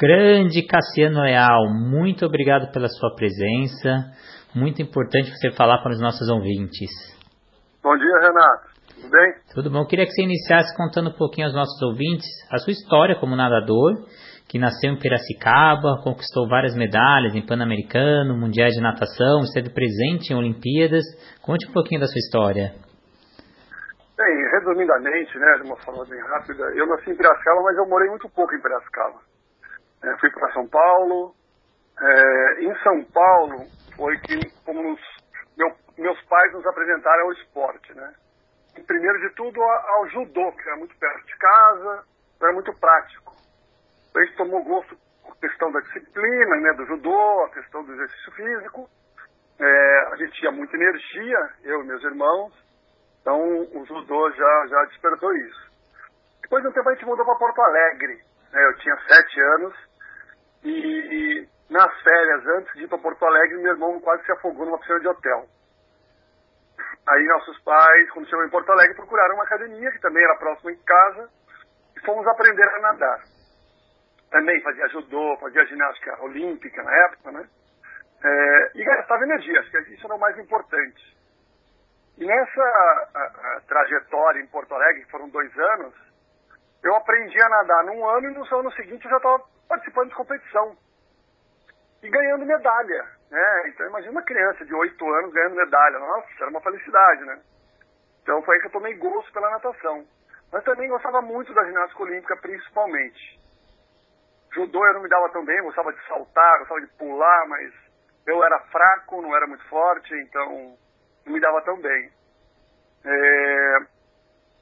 Grande 0.00 0.62
Cassiano 0.62 1.22
Leal, 1.22 1.68
muito 1.70 2.24
obrigado 2.24 2.70
pela 2.70 2.86
sua 2.86 3.16
presença. 3.16 4.14
Muito 4.54 4.80
importante 4.80 5.28
você 5.28 5.50
falar 5.50 5.82
para 5.82 5.90
os 5.90 6.00
nossos 6.00 6.30
ouvintes. 6.30 6.88
Bom 7.82 7.96
dia, 7.98 8.20
Renato. 8.22 8.68
Tudo 8.94 9.10
bem? 9.10 9.34
Tudo 9.52 9.70
bom. 9.72 9.80
Eu 9.80 9.86
queria 9.88 10.04
que 10.04 10.12
você 10.12 10.22
iniciasse 10.22 10.76
contando 10.76 11.10
um 11.10 11.18
pouquinho 11.18 11.48
aos 11.48 11.56
nossos 11.56 11.82
ouvintes 11.82 12.28
a 12.48 12.58
sua 12.58 12.70
história 12.70 13.18
como 13.18 13.34
nadador, 13.34 14.06
que 14.48 14.56
nasceu 14.56 14.92
em 14.92 15.00
Piracicaba, 15.00 16.00
conquistou 16.04 16.48
várias 16.48 16.76
medalhas 16.76 17.34
em 17.34 17.44
Pan-Americano, 17.44 18.38
Mundiais 18.38 18.74
de 18.74 18.80
Natação, 18.80 19.40
esteve 19.40 19.70
presente 19.70 20.32
em 20.32 20.36
Olimpíadas. 20.36 21.02
Conte 21.42 21.68
um 21.68 21.72
pouquinho 21.72 22.00
da 22.00 22.06
sua 22.06 22.20
história. 22.20 22.70
Bem, 24.16 24.34
resumidamente, 24.52 25.36
né, 25.40 25.58
de 25.60 25.66
uma 25.66 25.76
forma 25.78 26.04
bem 26.04 26.20
rápida, 26.20 26.62
eu 26.76 26.86
nasci 26.86 27.10
em 27.10 27.16
Piracicaba, 27.16 27.62
mas 27.62 27.76
eu 27.76 27.88
morei 27.88 28.08
muito 28.08 28.28
pouco 28.28 28.54
em 28.54 28.62
Piracicaba. 28.62 29.27
É, 30.02 30.16
fui 30.18 30.30
para 30.30 30.52
São 30.52 30.68
Paulo. 30.68 31.34
É, 32.00 32.62
em 32.62 32.74
São 32.82 33.04
Paulo 33.12 33.66
foi 33.96 34.16
que, 34.18 34.38
como 34.64 34.82
nos, 34.82 35.00
meu, 35.56 35.74
meus 35.96 36.20
pais 36.26 36.52
nos 36.52 36.66
apresentaram 36.66 37.24
ao 37.24 37.32
esporte, 37.32 37.92
né? 37.94 38.14
E, 38.76 38.82
primeiro 38.82 39.18
de 39.20 39.34
tudo 39.34 39.60
ao 39.62 40.08
judô, 40.08 40.52
que 40.52 40.68
era 40.68 40.76
muito 40.76 40.96
perto 40.98 41.26
de 41.26 41.36
casa, 41.36 42.04
era 42.40 42.52
muito 42.52 42.72
prático. 42.78 43.34
A 44.14 44.24
gente 44.24 44.36
tomou 44.36 44.62
gosto 44.62 44.96
a 45.28 45.34
questão 45.36 45.70
da 45.72 45.80
disciplina, 45.80 46.56
né, 46.56 46.72
do 46.74 46.86
judô, 46.86 47.44
a 47.44 47.50
questão 47.50 47.84
do 47.84 47.92
exercício 47.92 48.32
físico. 48.32 48.88
É, 49.60 50.08
a 50.12 50.16
gente 50.16 50.32
tinha 50.38 50.52
muita 50.52 50.76
energia, 50.76 51.50
eu 51.64 51.82
e 51.82 51.86
meus 51.86 52.02
irmãos, 52.04 52.52
então, 53.28 53.42
o 53.42 53.84
judô 53.84 54.30
já, 54.30 54.66
já 54.68 54.84
despertou 54.86 55.30
isso. 55.36 55.70
Depois 56.40 56.62
de 56.62 56.70
um 56.70 56.72
tempo, 56.72 56.88
a 56.88 56.94
gente 56.94 57.04
mudou 57.04 57.26
para 57.26 57.34
Porto 57.34 57.60
Alegre. 57.60 58.14
Né? 58.50 58.64
Eu 58.64 58.76
tinha 58.78 58.96
sete 59.06 59.40
anos 59.54 59.87
e, 60.64 60.70
e, 60.70 61.48
nas 61.70 62.02
férias, 62.02 62.46
antes 62.46 62.72
de 62.74 62.84
ir 62.84 62.88
para 62.88 62.98
Porto 62.98 63.24
Alegre, 63.24 63.58
meu 63.58 63.72
irmão 63.72 64.00
quase 64.00 64.24
se 64.24 64.32
afogou 64.32 64.66
numa 64.66 64.78
piscina 64.78 65.00
de 65.00 65.08
hotel. 65.08 65.46
Aí 67.08 67.24
nossos 67.26 67.58
pais, 67.62 68.10
quando 68.10 68.28
chegou 68.28 68.44
em 68.44 68.50
Porto 68.50 68.70
Alegre, 68.70 68.94
procuraram 68.94 69.34
uma 69.34 69.44
academia, 69.44 69.90
que 69.90 70.00
também 70.00 70.22
era 70.22 70.36
próxima 70.36 70.72
em 70.72 70.78
casa, 70.82 71.28
e 71.96 72.00
fomos 72.04 72.26
aprender 72.26 72.68
a 72.68 72.80
nadar. 72.80 73.22
Também 74.30 74.60
fazia 74.62 74.88
judô, 74.88 75.36
fazia 75.40 75.64
ginástica 75.66 76.22
olímpica 76.22 76.82
na 76.82 76.94
época, 77.06 77.32
né? 77.32 77.48
É, 78.22 78.70
e 78.74 78.84
gastava 78.84 79.24
energia, 79.24 79.60
acho 79.60 79.70
que 79.70 79.94
isso 79.94 80.06
era 80.06 80.14
o 80.14 80.20
mais 80.20 80.36
importante. 80.38 81.18
E 82.18 82.26
nessa 82.26 82.62
a, 83.14 83.20
a, 83.20 83.60
trajetória 83.66 84.40
em 84.40 84.46
Porto 84.48 84.74
Alegre, 84.74 85.04
que 85.04 85.10
foram 85.10 85.28
dois 85.28 85.56
anos, 85.56 85.94
eu 86.82 86.94
aprendi 86.96 87.40
a 87.40 87.48
nadar 87.48 87.84
num 87.84 88.04
ano 88.06 88.28
e 88.28 88.34
no 88.34 88.58
ano 88.58 88.72
seguinte 88.72 89.04
eu 89.04 89.10
já 89.10 89.16
estava 89.16 89.42
participando 89.68 90.08
de 90.08 90.14
competição. 90.14 90.76
E 92.02 92.08
ganhando 92.08 92.46
medalha, 92.46 93.06
né? 93.30 93.68
Então 93.68 93.86
imagina 93.86 94.12
uma 94.12 94.22
criança 94.22 94.64
de 94.64 94.74
oito 94.74 95.08
anos 95.14 95.32
ganhando 95.32 95.56
medalha. 95.56 95.98
Nossa, 95.98 96.28
era 96.40 96.50
uma 96.50 96.60
felicidade, 96.60 97.24
né? 97.24 97.40
Então 98.22 98.42
foi 98.42 98.56
aí 98.56 98.60
que 98.60 98.68
eu 98.68 98.72
tomei 98.72 98.94
gosto 98.94 99.32
pela 99.32 99.50
natação. 99.50 100.06
Mas 100.52 100.64
também 100.64 100.88
gostava 100.88 101.20
muito 101.20 101.52
da 101.52 101.64
ginástica 101.64 102.02
olímpica, 102.02 102.36
principalmente. 102.36 103.38
Judô 104.52 104.84
eu 104.86 104.94
não 104.94 105.02
me 105.02 105.08
dava 105.08 105.28
tão 105.30 105.44
bem, 105.44 105.62
gostava 105.62 105.92
de 105.92 106.06
saltar, 106.06 106.58
gostava 106.60 106.80
de 106.80 106.86
pular, 106.98 107.46
mas 107.48 107.72
eu 108.26 108.42
era 108.42 108.58
fraco, 108.60 109.20
não 109.20 109.34
era 109.36 109.46
muito 109.46 109.66
forte, 109.68 110.14
então 110.14 110.76
não 111.26 111.32
me 111.32 111.40
dava 111.40 111.60
tão 111.62 111.80
bem. 111.80 112.10
É... 113.04 113.78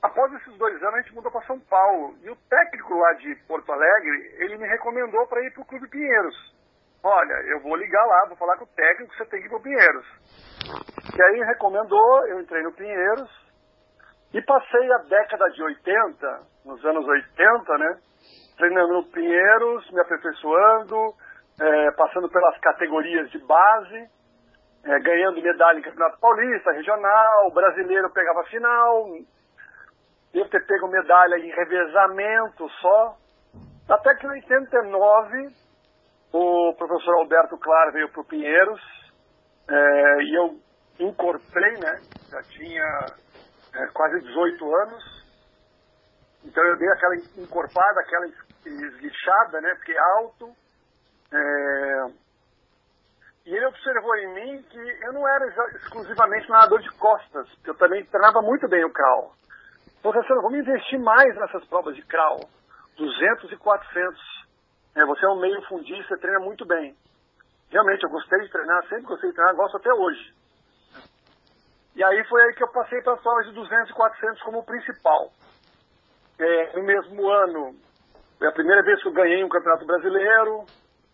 Após 0.06 0.32
esses 0.34 0.56
dois 0.56 0.80
anos, 0.82 0.94
a 0.94 1.02
gente 1.02 1.14
mudou 1.14 1.32
para 1.32 1.44
São 1.46 1.58
Paulo. 1.58 2.14
E 2.22 2.30
o 2.30 2.36
técnico 2.48 2.94
lá 2.94 3.12
de 3.14 3.34
Porto 3.48 3.72
Alegre, 3.72 4.36
ele 4.38 4.56
me 4.56 4.66
recomendou 4.68 5.26
para 5.26 5.42
ir 5.44 5.52
para 5.52 5.62
o 5.62 5.66
Clube 5.66 5.88
Pinheiros. 5.88 6.54
Olha, 7.02 7.34
eu 7.50 7.60
vou 7.60 7.74
ligar 7.74 8.06
lá, 8.06 8.26
vou 8.28 8.36
falar 8.36 8.56
com 8.56 8.64
o 8.64 8.74
técnico, 8.74 9.12
você 9.16 9.24
tem 9.26 9.40
que 9.40 9.46
ir 9.46 9.48
para 9.48 9.58
o 9.58 9.62
Pinheiros. 9.62 10.06
E 11.16 11.22
aí 11.22 11.40
recomendou, 11.46 12.26
eu 12.28 12.40
entrei 12.40 12.62
no 12.62 12.72
Pinheiros 12.72 13.28
e 14.32 14.40
passei 14.42 14.92
a 14.92 14.98
década 14.98 15.50
de 15.50 15.62
80, 15.62 16.40
nos 16.64 16.84
anos 16.84 17.04
80, 17.04 17.78
né? 17.78 17.98
Treinando 18.58 18.92
no 18.92 19.10
Pinheiros, 19.10 19.90
me 19.90 20.00
aperfeiçoando, 20.00 21.14
é, 21.60 21.90
passando 21.92 22.28
pelas 22.28 22.56
categorias 22.60 23.28
de 23.32 23.38
base 23.40 24.08
é, 24.86 25.00
ganhando 25.00 25.42
medalha 25.42 25.78
em 25.78 25.82
Campeonato 25.82 26.20
Paulista, 26.20 26.70
regional, 26.70 27.50
brasileiro 27.50 28.08
pegava 28.10 28.44
final, 28.44 29.04
devo 30.36 30.50
ter 30.50 30.66
pego 30.66 30.88
medalha 30.88 31.38
em 31.38 31.50
revezamento 31.50 32.68
só. 32.80 33.16
Até 33.88 34.14
que 34.16 34.26
em 34.26 34.30
89, 34.30 35.48
o 36.32 36.74
professor 36.76 37.14
Alberto 37.14 37.56
Claro 37.56 37.92
veio 37.92 38.10
para 38.10 38.20
o 38.20 38.24
Pinheiros 38.24 38.80
é, 39.68 40.22
e 40.22 40.34
eu 40.34 40.60
incorporei, 41.00 41.78
né? 41.78 42.00
Já 42.28 42.42
tinha 42.42 42.84
é, 43.74 43.86
quase 43.94 44.20
18 44.20 44.76
anos. 44.76 45.24
Então 46.44 46.62
eu 46.64 46.76
dei 46.76 46.88
aquela 46.88 47.16
encorpada, 47.16 48.00
aquela 48.00 48.26
eslixada, 48.66 49.60
né? 49.62 49.74
Fiquei 49.76 49.98
alto. 49.98 50.52
É, 51.32 52.26
e 53.46 53.56
ele 53.56 53.66
observou 53.66 54.14
em 54.16 54.34
mim 54.34 54.62
que 54.64 55.04
eu 55.06 55.12
não 55.14 55.26
era 55.26 55.46
exclusivamente 55.76 56.50
nadador 56.50 56.80
de 56.80 56.90
costas, 56.98 57.48
porque 57.54 57.70
eu 57.70 57.76
também 57.76 58.04
treinava 58.04 58.42
muito 58.42 58.68
bem 58.68 58.84
o 58.84 58.92
crawl. 58.92 59.32
Professor, 60.06 60.40
vamos 60.40 60.60
investir 60.60 61.00
mais 61.00 61.34
nessas 61.34 61.64
provas 61.64 61.96
de 61.96 62.02
crawl, 62.02 62.48
200 62.96 63.50
e 63.50 63.56
400. 63.56 64.20
É, 64.94 65.04
você 65.04 65.26
é 65.26 65.28
um 65.30 65.40
meio 65.40 65.60
fundista, 65.62 66.16
treina 66.16 66.38
muito 66.38 66.64
bem. 66.64 66.94
Realmente, 67.72 68.04
eu 68.04 68.10
gostei 68.10 68.38
de 68.38 68.48
treinar, 68.52 68.86
sempre 68.86 69.02
gostei 69.02 69.30
de 69.30 69.34
treinar, 69.34 69.56
gosto 69.56 69.78
até 69.78 69.92
hoje. 69.92 70.32
E 71.96 72.04
aí 72.04 72.24
foi 72.28 72.40
aí 72.40 72.54
que 72.54 72.62
eu 72.62 72.70
passei 72.70 73.02
para 73.02 73.14
as 73.14 73.20
provas 73.20 73.46
de 73.46 73.52
200 73.54 73.90
e 73.90 73.94
400 73.94 74.42
como 74.42 74.64
principal. 74.64 75.32
É, 76.38 76.76
no 76.76 76.84
mesmo 76.84 77.28
ano, 77.28 77.74
foi 78.38 78.46
a 78.46 78.52
primeira 78.52 78.84
vez 78.84 79.02
que 79.02 79.08
eu 79.08 79.12
ganhei 79.12 79.42
um 79.42 79.48
campeonato 79.48 79.84
brasileiro, 79.86 80.66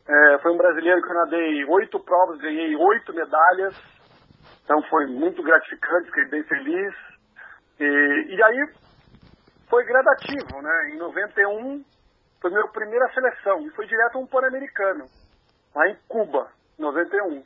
é, 0.07 0.39
foi 0.41 0.53
um 0.53 0.59
brasileiro 0.59 1.01
que 1.01 1.09
eu 1.09 1.15
nadei 1.15 1.65
oito 1.65 1.99
provas, 1.99 2.39
ganhei 2.43 2.77
oito 2.77 3.15
medalhas. 3.15 3.75
Então 4.65 4.83
foi 4.91 5.07
muito 5.07 5.43
gratificante, 5.43 6.09
fiquei 6.09 6.27
bem 6.27 6.43
feliz. 6.45 6.95
E, 7.81 8.35
e 8.35 8.43
aí 8.43 8.82
foi 9.73 9.85
gradativo, 9.87 10.61
né? 10.61 10.91
Em 10.91 10.99
91 10.99 11.83
foi 12.43 12.51
minha 12.51 12.69
primeira 12.69 13.11
seleção 13.15 13.67
e 13.67 13.71
foi 13.71 13.87
direto 13.87 14.19
a 14.19 14.21
um 14.21 14.27
Pan-Americano, 14.27 15.07
lá 15.75 15.89
em 15.89 15.97
Cuba, 16.07 16.53
91. 16.79 17.43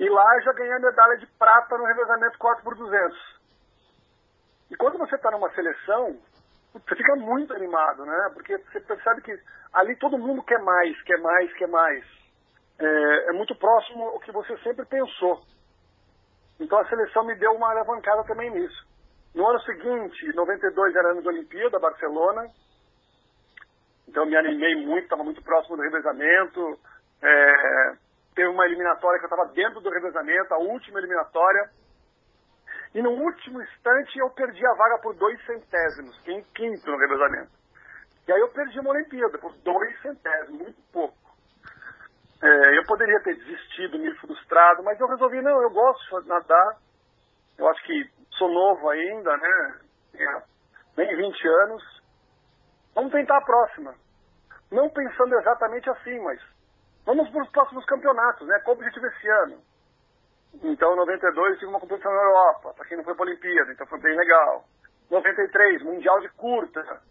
E 0.00 0.08
lá 0.08 0.40
já 0.40 0.52
ganhei 0.52 0.72
a 0.72 0.80
medalha 0.80 1.18
de 1.18 1.28
prata 1.38 1.78
no 1.78 1.84
revezamento 1.84 2.36
4 2.36 2.64
por 2.64 2.74
200. 2.74 3.16
E 4.72 4.76
quando 4.76 4.98
você 4.98 5.14
está 5.14 5.30
numa 5.30 5.48
seleção, 5.54 6.18
você 6.72 6.96
fica 6.96 7.14
muito 7.14 7.54
animado, 7.54 8.04
né? 8.04 8.30
Porque 8.34 8.58
você 8.58 8.80
percebe 8.80 9.22
que 9.22 9.40
ali 9.72 9.94
todo 10.00 10.18
mundo 10.18 10.42
quer 10.42 10.58
mais, 10.58 11.00
quer 11.02 11.20
mais, 11.20 11.52
quer 11.52 11.68
mais. 11.68 12.04
É, 12.76 13.28
é 13.28 13.32
muito 13.34 13.54
próximo 13.54 14.02
ao 14.02 14.18
que 14.18 14.32
você 14.32 14.56
sempre 14.64 14.84
pensou. 14.84 15.40
Então 16.58 16.76
a 16.76 16.88
seleção 16.88 17.24
me 17.24 17.36
deu 17.36 17.52
uma 17.52 17.70
alavancada 17.70 18.24
também 18.24 18.50
nisso. 18.50 18.90
No 19.34 19.48
ano 19.48 19.60
seguinte, 19.60 20.34
92 20.34 20.96
era 20.96 21.10
ano 21.12 21.22
de 21.22 21.28
Olimpíada, 21.28 21.78
Barcelona. 21.78 22.48
Então 24.08 24.26
me 24.26 24.36
animei 24.36 24.74
muito, 24.84 25.04
estava 25.04 25.22
muito 25.22 25.42
próximo 25.42 25.76
do 25.76 25.82
revezamento. 25.82 26.78
É, 27.22 27.92
teve 28.34 28.48
uma 28.48 28.66
eliminatória 28.66 29.18
que 29.18 29.24
eu 29.24 29.30
estava 29.30 29.52
dentro 29.52 29.80
do 29.80 29.90
revezamento, 29.90 30.52
a 30.52 30.58
última 30.58 30.98
eliminatória. 30.98 31.70
E 32.92 33.00
no 33.00 33.10
último 33.10 33.62
instante 33.62 34.18
eu 34.18 34.30
perdi 34.30 34.66
a 34.66 34.74
vaga 34.74 34.98
por 34.98 35.14
dois 35.14 35.40
centésimos, 35.46 36.16
fiquei 36.18 36.34
em 36.34 36.44
quinto 36.54 36.90
no 36.90 36.98
revezamento. 36.98 37.52
E 38.26 38.32
aí 38.32 38.40
eu 38.40 38.48
perdi 38.48 38.80
uma 38.80 38.90
Olimpíada 38.90 39.38
por 39.38 39.52
dois 39.58 40.02
centésimos, 40.02 40.60
muito 40.60 40.82
pouco. 40.92 41.16
É, 42.42 42.78
eu 42.78 42.84
poderia 42.86 43.20
ter 43.20 43.36
desistido, 43.36 43.98
me 43.98 44.12
frustrado, 44.16 44.82
mas 44.82 44.98
eu 44.98 45.06
resolvi, 45.06 45.40
não, 45.42 45.62
eu 45.62 45.70
gosto 45.70 46.22
de 46.22 46.28
nadar. 46.28 46.76
Eu 47.60 47.68
acho 47.68 47.82
que 47.84 48.10
sou 48.38 48.48
novo 48.48 48.88
ainda, 48.88 49.36
né? 49.36 49.74
É, 50.14 50.42
nem 50.96 51.14
20 51.14 51.48
anos. 51.48 52.02
Vamos 52.94 53.12
tentar 53.12 53.36
a 53.36 53.44
próxima. 53.44 53.94
Não 54.72 54.88
pensando 54.88 55.38
exatamente 55.38 55.90
assim, 55.90 56.18
mas 56.20 56.40
vamos 57.04 57.28
para 57.28 57.42
os 57.42 57.50
próximos 57.50 57.84
campeonatos, 57.84 58.48
né? 58.48 58.58
Qual 58.60 58.74
o 58.74 58.78
objetivo 58.78 59.06
esse 59.06 59.28
ano? 59.28 59.58
Então, 60.62 60.94
em 60.94 60.96
92, 60.96 61.58
tive 61.58 61.70
uma 61.70 61.80
competição 61.80 62.10
na 62.10 62.22
Europa, 62.22 62.74
para 62.74 62.86
quem 62.86 62.96
não 62.96 63.04
foi 63.04 63.14
para 63.14 63.24
a 63.24 63.28
Olimpíada, 63.28 63.72
então 63.72 63.86
foi 63.86 64.00
bem 64.00 64.16
legal. 64.16 64.64
93, 65.10 65.82
Mundial 65.82 66.18
de 66.20 66.30
Curta. 66.30 67.02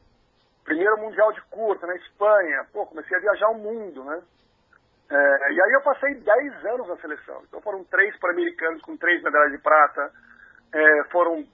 Primeiro 0.65 0.97
Mundial 0.97 1.31
de 1.31 1.41
Curta 1.43 1.85
na 1.85 1.95
Espanha. 1.95 2.65
Pô, 2.73 2.87
comecei 2.87 3.15
a 3.15 3.21
viajar 3.21 3.49
o 3.49 3.59
mundo, 3.59 4.03
né? 4.03 4.21
É, 5.11 5.53
e 5.53 5.61
aí 5.61 5.71
eu 5.73 5.81
passei 5.81 6.15
10 6.15 6.65
anos 6.65 6.87
na 6.87 6.97
seleção. 6.97 7.43
Então 7.47 7.61
foram 7.61 7.83
três 7.83 8.17
pan-americanos 8.19 8.81
com 8.81 8.97
três 8.97 9.21
medalhas 9.21 9.51
de 9.51 9.59
prata. 9.59 10.11
É, 10.74 11.04
foram 11.12 11.45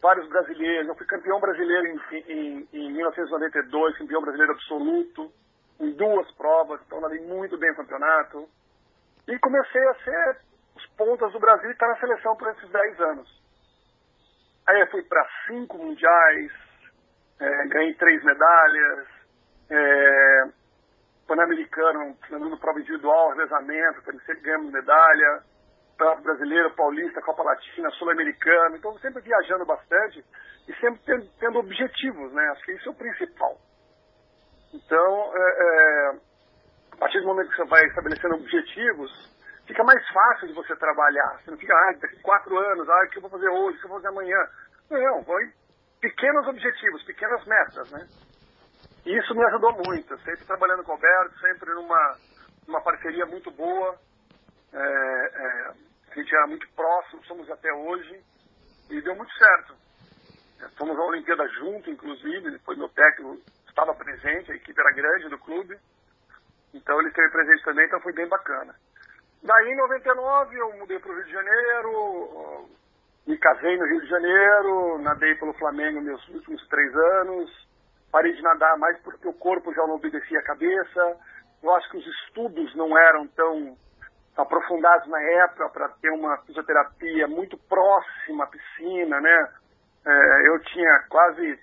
vários 0.00 0.28
brasileiros. 0.28 0.88
Eu 0.88 0.94
fui 0.94 1.06
campeão 1.06 1.40
brasileiro 1.40 1.86
em, 1.86 2.00
em, 2.28 2.68
em 2.72 2.92
1992, 2.92 3.98
campeão 3.98 4.22
brasileiro 4.22 4.52
absoluto. 4.52 5.32
em 5.80 5.92
duas 5.92 6.30
provas, 6.32 6.80
então 6.86 7.04
andei 7.04 7.20
muito 7.20 7.56
bem 7.58 7.70
o 7.70 7.76
campeonato. 7.76 8.48
E 9.26 9.38
comecei 9.38 9.86
a 9.88 9.94
ser 9.94 10.40
os 10.76 10.86
pontas 10.96 11.32
do 11.32 11.40
Brasil 11.40 11.70
e 11.70 11.72
estar 11.72 11.86
tá 11.86 11.92
na 11.92 12.00
seleção 12.00 12.36
por 12.36 12.48
esses 12.48 12.68
10 12.70 13.00
anos. 13.00 13.40
Aí 14.66 14.80
eu 14.80 14.86
fui 14.88 15.02
para 15.02 15.26
cinco 15.46 15.78
mundiais, 15.78 16.52
é, 17.40 17.66
ganhei 17.68 17.94
três 17.94 18.22
medalhas, 18.22 19.08
é, 19.70 20.44
Pan-Americano, 21.26 22.16
andando 22.30 22.58
prova 22.58 22.80
individual, 22.80 23.30
revezamento, 23.30 24.02
ganhamos 24.42 24.72
medalha, 24.72 25.42
Brasileiro, 26.22 26.74
Paulista, 26.74 27.20
Copa 27.22 27.42
Latina, 27.42 27.90
Sul-Americano, 27.90 28.76
então 28.76 28.98
sempre 28.98 29.22
viajando 29.22 29.64
bastante 29.64 30.24
e 30.68 30.74
sempre 30.76 31.00
tendo, 31.04 31.26
tendo, 31.38 31.58
objetivos, 31.58 32.32
né? 32.32 32.42
Acho 32.50 32.64
que 32.64 32.72
isso 32.72 32.88
é 32.88 32.92
o 32.92 32.94
principal. 32.94 33.58
Então, 34.72 35.32
é, 35.34 35.50
é, 35.60 36.18
a 36.92 36.96
partir 36.96 37.20
do 37.20 37.26
momento 37.26 37.50
que 37.50 37.56
você 37.56 37.64
vai 37.66 37.84
estabelecendo 37.86 38.34
objetivos, 38.34 39.10
fica 39.66 39.84
mais 39.84 40.06
fácil 40.08 40.48
de 40.48 40.54
você 40.54 40.74
trabalhar. 40.76 41.40
Você 41.42 41.50
não 41.50 41.58
fica, 41.58 41.74
ah, 41.74 41.92
daqui 42.00 42.20
quatro 42.22 42.56
anos, 42.56 42.88
ah, 42.88 43.04
o 43.04 43.08
que 43.08 43.18
eu 43.18 43.22
vou 43.22 43.30
fazer 43.30 43.48
hoje, 43.48 43.76
o 43.76 43.80
que 43.80 43.86
eu 43.86 43.90
vou 43.90 44.00
fazer 44.00 44.08
amanhã. 44.08 44.38
Não, 44.90 45.24
foi 45.24 45.52
pequenos 46.00 46.46
objetivos, 46.46 47.02
pequenas 47.04 47.44
metas, 47.44 47.90
né? 47.90 48.06
E 49.04 49.16
isso 49.18 49.34
me 49.34 49.44
ajudou 49.46 49.72
muito. 49.84 50.18
Sempre 50.20 50.44
trabalhando 50.44 50.84
com 50.84 50.92
o 50.92 50.94
Alberto, 50.94 51.38
sempre 51.40 51.72
numa, 51.74 52.16
numa 52.66 52.80
parceria 52.82 53.26
muito 53.26 53.50
boa. 53.50 53.98
É, 54.72 54.78
é, 54.78 55.89
a 56.10 56.14
gente 56.14 56.34
era 56.34 56.46
muito 56.46 56.68
próximo, 56.70 57.24
somos 57.24 57.50
até 57.50 57.72
hoje, 57.72 58.22
e 58.90 59.00
deu 59.00 59.14
muito 59.14 59.32
certo. 59.34 59.74
É, 60.60 60.68
fomos 60.76 60.98
à 60.98 61.02
Olimpíada 61.02 61.46
junto, 61.48 61.90
inclusive, 61.90 62.58
foi 62.60 62.76
meu 62.76 62.88
técnico, 62.88 63.40
estava 63.68 63.94
presente, 63.94 64.52
a 64.52 64.56
equipe 64.56 64.80
era 64.80 64.92
grande 64.92 65.28
do 65.28 65.38
clube, 65.38 65.78
então 66.74 66.98
ele 67.00 67.08
esteve 67.08 67.30
presente 67.30 67.64
também, 67.64 67.86
então 67.86 68.00
foi 68.00 68.12
bem 68.12 68.28
bacana. 68.28 68.74
Daí, 69.42 69.72
em 69.72 69.76
99, 69.76 70.56
eu 70.56 70.76
mudei 70.78 70.98
para 70.98 71.12
o 71.12 71.14
Rio 71.14 71.24
de 71.24 71.32
Janeiro, 71.32 72.68
me 73.26 73.38
casei 73.38 73.76
no 73.78 73.86
Rio 73.86 74.00
de 74.00 74.08
Janeiro, 74.08 74.98
nadei 74.98 75.34
pelo 75.36 75.54
Flamengo 75.54 76.00
meus 76.00 76.26
últimos 76.28 76.66
três 76.68 76.94
anos, 76.94 77.68
parei 78.10 78.32
de 78.34 78.42
nadar 78.42 78.76
mais 78.76 78.98
porque 79.02 79.26
o 79.26 79.32
corpo 79.32 79.72
já 79.72 79.86
não 79.86 79.94
obedecia 79.94 80.38
a 80.40 80.44
cabeça. 80.44 81.16
Eu 81.62 81.74
acho 81.74 81.90
que 81.90 81.98
os 81.98 82.06
estudos 82.06 82.74
não 82.74 82.96
eram 82.98 83.28
tão 83.28 83.76
aprofundados 84.40 85.08
na 85.08 85.20
época 85.20 85.68
para 85.70 85.88
ter 86.00 86.10
uma 86.10 86.36
fisioterapia 86.38 87.26
muito 87.28 87.56
próxima 87.56 88.44
à 88.44 88.46
piscina, 88.46 89.20
né? 89.20 89.48
É, 90.06 90.48
eu 90.48 90.60
tinha 90.64 91.04
quase 91.08 91.58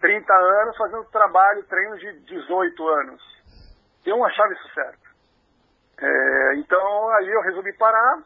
30 0.00 0.32
anos 0.32 0.76
fazendo 0.76 1.04
trabalho, 1.06 1.64
treinos 1.64 2.00
de 2.00 2.12
18 2.20 2.88
anos. 2.88 3.22
Eu 4.04 4.16
não 4.16 4.24
achava 4.24 4.52
isso 4.52 4.74
certo. 4.74 5.06
É, 5.98 6.54
então 6.56 7.08
aí 7.10 7.28
eu 7.28 7.40
resolvi 7.40 7.72
parar 7.72 8.22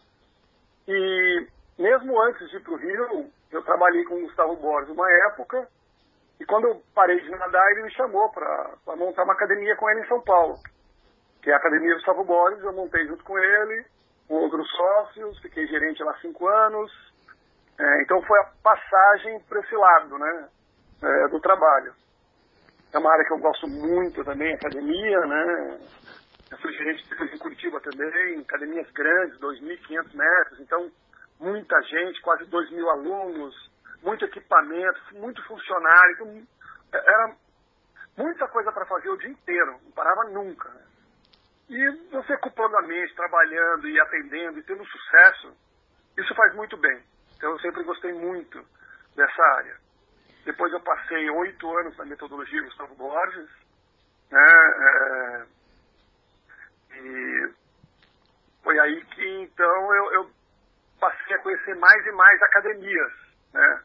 e 0.89 1.47
mesmo 1.79 2.21
antes 2.23 2.51
de 2.51 2.57
ir 2.57 2.61
para 2.61 2.73
o 2.73 2.77
Rio, 2.77 3.31
eu 3.53 3.63
trabalhei 3.63 4.05
com 4.05 4.17
o 4.17 4.21
Gustavo 4.23 4.57
Borges 4.57 4.91
uma 4.91 5.11
época 5.29 5.69
e 6.41 6.45
quando 6.45 6.67
eu 6.69 6.83
parei 6.95 7.21
de 7.21 7.31
nadar, 7.31 7.71
ele 7.73 7.83
me 7.83 7.93
chamou 7.93 8.31
para 8.31 8.97
montar 8.97 9.25
uma 9.25 9.35
academia 9.35 9.77
com 9.77 9.89
ele 9.91 10.01
em 10.01 10.09
São 10.09 10.21
Paulo, 10.23 10.59
que 11.43 11.51
é 11.51 11.55
a 11.55 11.57
Academia 11.57 11.95
Gustavo 11.95 12.25
Borges. 12.25 12.63
Eu 12.63 12.73
montei 12.73 13.07
junto 13.07 13.25
com 13.25 13.39
ele, 13.39 13.85
com 14.29 14.35
outros 14.35 14.69
sócios, 14.71 15.39
fiquei 15.41 15.67
gerente 15.67 16.03
lá 16.03 16.15
cinco 16.21 16.47
anos. 16.49 16.91
É, 17.79 18.03
então 18.03 18.21
foi 18.23 18.39
a 18.41 18.51
passagem 18.63 19.41
para 19.49 19.61
esse 19.61 19.75
lado, 19.75 20.19
né, 20.19 20.49
é, 21.03 21.29
do 21.29 21.41
trabalho. 21.41 21.95
É 22.93 22.99
uma 22.99 23.13
área 23.13 23.25
que 23.25 23.33
eu 23.33 23.39
gosto 23.39 23.67
muito 23.69 24.23
também, 24.25 24.53
academia, 24.55 25.21
né. 25.21 25.81
Eu 26.51 26.59
fui 26.59 26.73
gerente 26.73 27.05
em 27.33 27.39
Curitiba 27.39 27.81
também, 27.81 28.41
academias 28.41 28.91
grandes, 28.91 29.39
2.500 29.39 30.15
metros, 30.15 30.61
então 30.61 30.91
muita 31.39 31.81
gente, 31.83 32.21
quase 32.21 32.45
2 32.45 32.71
mil 32.73 32.91
alunos, 32.91 33.55
muito 34.03 34.25
equipamento, 34.25 35.01
muito 35.15 35.43
funcionário, 35.47 36.13
então, 36.13 36.47
era 36.93 37.35
muita 38.17 38.47
coisa 38.49 38.71
para 38.73 38.85
fazer 38.85 39.09
o 39.09 39.17
dia 39.17 39.31
inteiro, 39.31 39.79
não 39.85 39.93
parava 39.93 40.25
nunca. 40.25 40.69
Né? 40.69 40.90
E 41.71 41.91
você 42.11 42.35
ocupando 42.35 42.77
a 42.79 42.83
mente, 42.83 43.15
trabalhando 43.15 43.89
e 43.89 44.01
atendendo 44.01 44.59
e 44.59 44.63
tendo 44.65 44.85
sucesso, 44.85 45.57
isso 46.19 46.35
faz 46.35 46.53
muito 46.57 46.77
bem. 46.77 47.01
Então 47.37 47.53
eu 47.53 47.61
sempre 47.61 47.85
gostei 47.85 48.13
muito 48.13 48.61
dessa 49.15 49.43
área. 49.57 49.77
Depois 50.45 50.73
eu 50.73 50.81
passei 50.81 51.31
oito 51.31 51.79
anos 51.79 51.97
na 51.97 52.05
metodologia 52.05 52.63
Gustavo 52.63 52.95
Borges, 52.97 53.49
né? 54.33 54.55
É, 54.79 55.47
e 56.97 57.55
foi 58.65 58.79
aí 58.81 59.05
que 59.05 59.43
então 59.43 59.95
eu, 59.95 60.13
eu 60.15 60.31
passei 60.99 61.37
a 61.37 61.39
conhecer 61.39 61.77
mais 61.77 62.05
e 62.05 62.11
mais 62.11 62.43
academias, 62.43 63.13
né? 63.55 63.85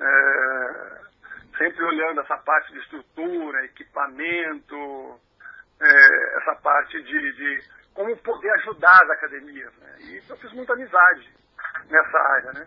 é, 0.00 1.00
sempre 1.58 1.84
olhando 1.84 2.20
essa 2.20 2.36
parte 2.38 2.72
de 2.72 2.78
estrutura, 2.78 3.64
equipamento, 3.64 5.20
é, 5.80 6.36
essa 6.38 6.54
parte 6.62 7.02
de, 7.02 7.32
de, 7.32 7.58
como 7.94 8.16
poder 8.18 8.50
ajudar 8.60 9.02
as 9.02 9.10
academias. 9.10 9.72
Né? 9.78 9.96
E 10.00 10.22
eu 10.28 10.36
fiz 10.36 10.52
muita 10.52 10.74
amizade 10.74 11.28
nessa 11.88 12.18
área, 12.18 12.52
né? 12.52 12.66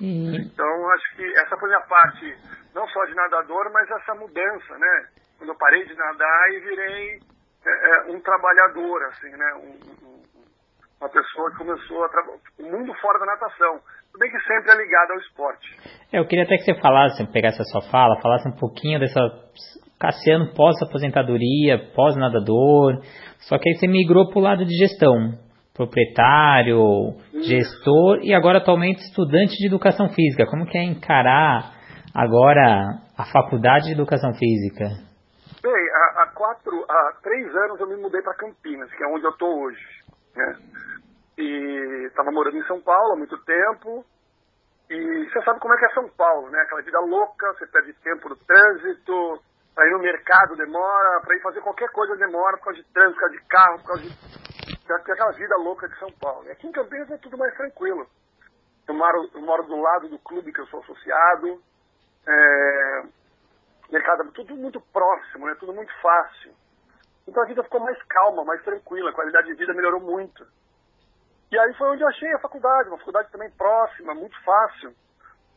Uhum. 0.00 0.34
Então, 0.34 0.90
acho 0.90 1.16
que 1.16 1.38
essa 1.38 1.56
foi 1.56 1.72
a 1.74 1.80
parte, 1.82 2.36
não 2.74 2.86
só 2.88 3.04
de 3.04 3.14
nadador, 3.14 3.70
mas 3.72 3.88
essa 3.88 4.14
mudança, 4.14 4.78
né? 4.78 5.08
Quando 5.38 5.50
eu 5.50 5.58
parei 5.58 5.84
de 5.86 5.94
nadar 5.94 6.50
e 6.50 6.60
virei 6.60 7.20
é, 7.64 7.90
é 7.90 8.12
um 8.12 8.20
trabalhador, 8.20 9.04
assim, 9.04 9.30
né? 9.30 9.54
Um, 9.54 10.06
um, 10.06 10.22
uma 11.00 11.08
pessoa 11.08 11.50
que 11.52 11.58
começou 11.58 12.04
a 12.04 12.08
trabalhar, 12.08 12.38
o 12.58 12.62
mundo 12.64 12.94
fora 13.00 13.18
da 13.18 13.26
natação. 13.26 13.80
Tudo 14.10 14.20
bem 14.20 14.30
que 14.30 14.40
sempre 14.40 14.72
é 14.72 14.76
ligado 14.76 15.12
ao 15.12 15.18
esporte. 15.18 15.78
É, 16.12 16.18
eu 16.18 16.26
queria 16.26 16.44
até 16.44 16.56
que 16.56 16.64
você 16.64 16.80
falasse, 16.80 17.24
pegasse 17.32 17.62
a 17.62 17.64
sua 17.64 17.82
fala, 17.90 18.20
falasse 18.20 18.48
um 18.48 18.56
pouquinho 18.56 19.00
dessa 19.00 19.20
Cassiano 20.02 20.52
pós-aposentadoria, 20.52 21.78
pós-nadador, 21.94 22.98
só 23.38 23.56
que 23.56 23.68
aí 23.68 23.76
você 23.76 23.86
migrou 23.86 24.28
para 24.28 24.38
o 24.40 24.42
lado 24.42 24.64
de 24.64 24.74
gestão, 24.74 25.38
proprietário, 25.72 27.14
Isso. 27.32 27.48
gestor 27.48 28.18
e 28.20 28.34
agora 28.34 28.58
atualmente 28.58 28.98
estudante 28.98 29.54
de 29.56 29.68
educação 29.68 30.08
física. 30.08 30.44
Como 30.50 30.66
que 30.66 30.76
é 30.76 30.82
encarar 30.82 31.74
agora 32.12 32.98
a 33.16 33.24
faculdade 33.32 33.86
de 33.86 33.92
educação 33.92 34.34
física? 34.34 34.86
Bem, 35.62 35.72
há, 35.72 36.22
há 36.22 36.26
quatro, 36.34 36.84
há 36.90 37.12
três 37.22 37.46
anos 37.54 37.78
eu 37.78 37.86
me 37.86 37.96
mudei 37.96 38.20
para 38.22 38.34
Campinas, 38.34 38.90
que 38.90 39.04
é 39.04 39.06
onde 39.06 39.24
eu 39.24 39.30
estou 39.30 39.48
hoje. 39.62 39.86
Né? 40.34 40.54
E 41.38 42.06
estava 42.08 42.32
morando 42.32 42.56
em 42.56 42.66
São 42.66 42.80
Paulo 42.80 43.12
há 43.12 43.16
muito 43.16 43.38
tempo. 43.44 44.04
E 44.90 45.30
você 45.30 45.42
sabe 45.44 45.60
como 45.60 45.72
é 45.74 45.78
que 45.78 45.84
é 45.84 45.94
São 45.94 46.08
Paulo, 46.18 46.50
né? 46.50 46.60
Aquela 46.60 46.82
vida 46.82 46.98
louca, 47.00 47.52
você 47.54 47.66
perde 47.68 47.94
tempo 48.02 48.28
no 48.28 48.36
trânsito, 48.36 49.40
para 49.74 49.86
ir 49.86 49.92
no 49.92 49.98
mercado 49.98 50.56
demora, 50.56 51.20
para 51.20 51.36
ir 51.36 51.42
fazer 51.42 51.60
qualquer 51.60 51.90
coisa 51.90 52.16
demora 52.16 52.56
por 52.58 52.64
causa 52.64 52.82
de 52.82 52.88
trânsito, 52.92 53.14
por 53.14 53.20
causa 53.20 53.36
de 53.36 53.44
carro, 53.46 53.78
por 53.78 53.86
causa 53.86 54.02
de. 54.02 54.92
aquela 54.92 55.32
vida 55.32 55.56
louca 55.56 55.88
de 55.88 55.98
São 55.98 56.10
Paulo. 56.12 56.46
E 56.46 56.50
aqui 56.50 56.66
em 56.66 56.72
Campinas 56.72 57.10
é 57.10 57.16
tudo 57.18 57.38
mais 57.38 57.54
tranquilo. 57.56 58.06
Eu 58.86 58.94
moro, 58.94 59.30
eu 59.34 59.40
moro 59.40 59.62
do 59.64 59.76
lado 59.76 60.08
do 60.08 60.18
clube 60.18 60.52
que 60.52 60.60
eu 60.60 60.66
sou 60.66 60.80
associado. 60.80 61.62
É, 62.26 63.02
mercado 63.90 64.30
tudo 64.32 64.56
muito 64.56 64.80
próximo, 64.80 65.46
né? 65.46 65.56
Tudo 65.58 65.72
muito 65.72 65.92
fácil. 66.00 66.52
Então 67.26 67.42
a 67.42 67.46
vida 67.46 67.62
ficou 67.62 67.80
mais 67.80 68.00
calma, 68.04 68.44
mais 68.44 68.62
tranquila, 68.62 69.10
a 69.10 69.14
qualidade 69.14 69.46
de 69.46 69.54
vida 69.54 69.74
melhorou 69.74 70.00
muito. 70.00 70.44
E 71.50 71.58
aí 71.58 71.74
foi 71.74 71.90
onde 71.90 72.02
eu 72.02 72.08
achei 72.08 72.32
a 72.32 72.38
faculdade, 72.38 72.88
uma 72.88 72.98
faculdade 72.98 73.30
também 73.30 73.50
próxima, 73.50 74.14
muito 74.14 74.42
fácil. 74.42 74.94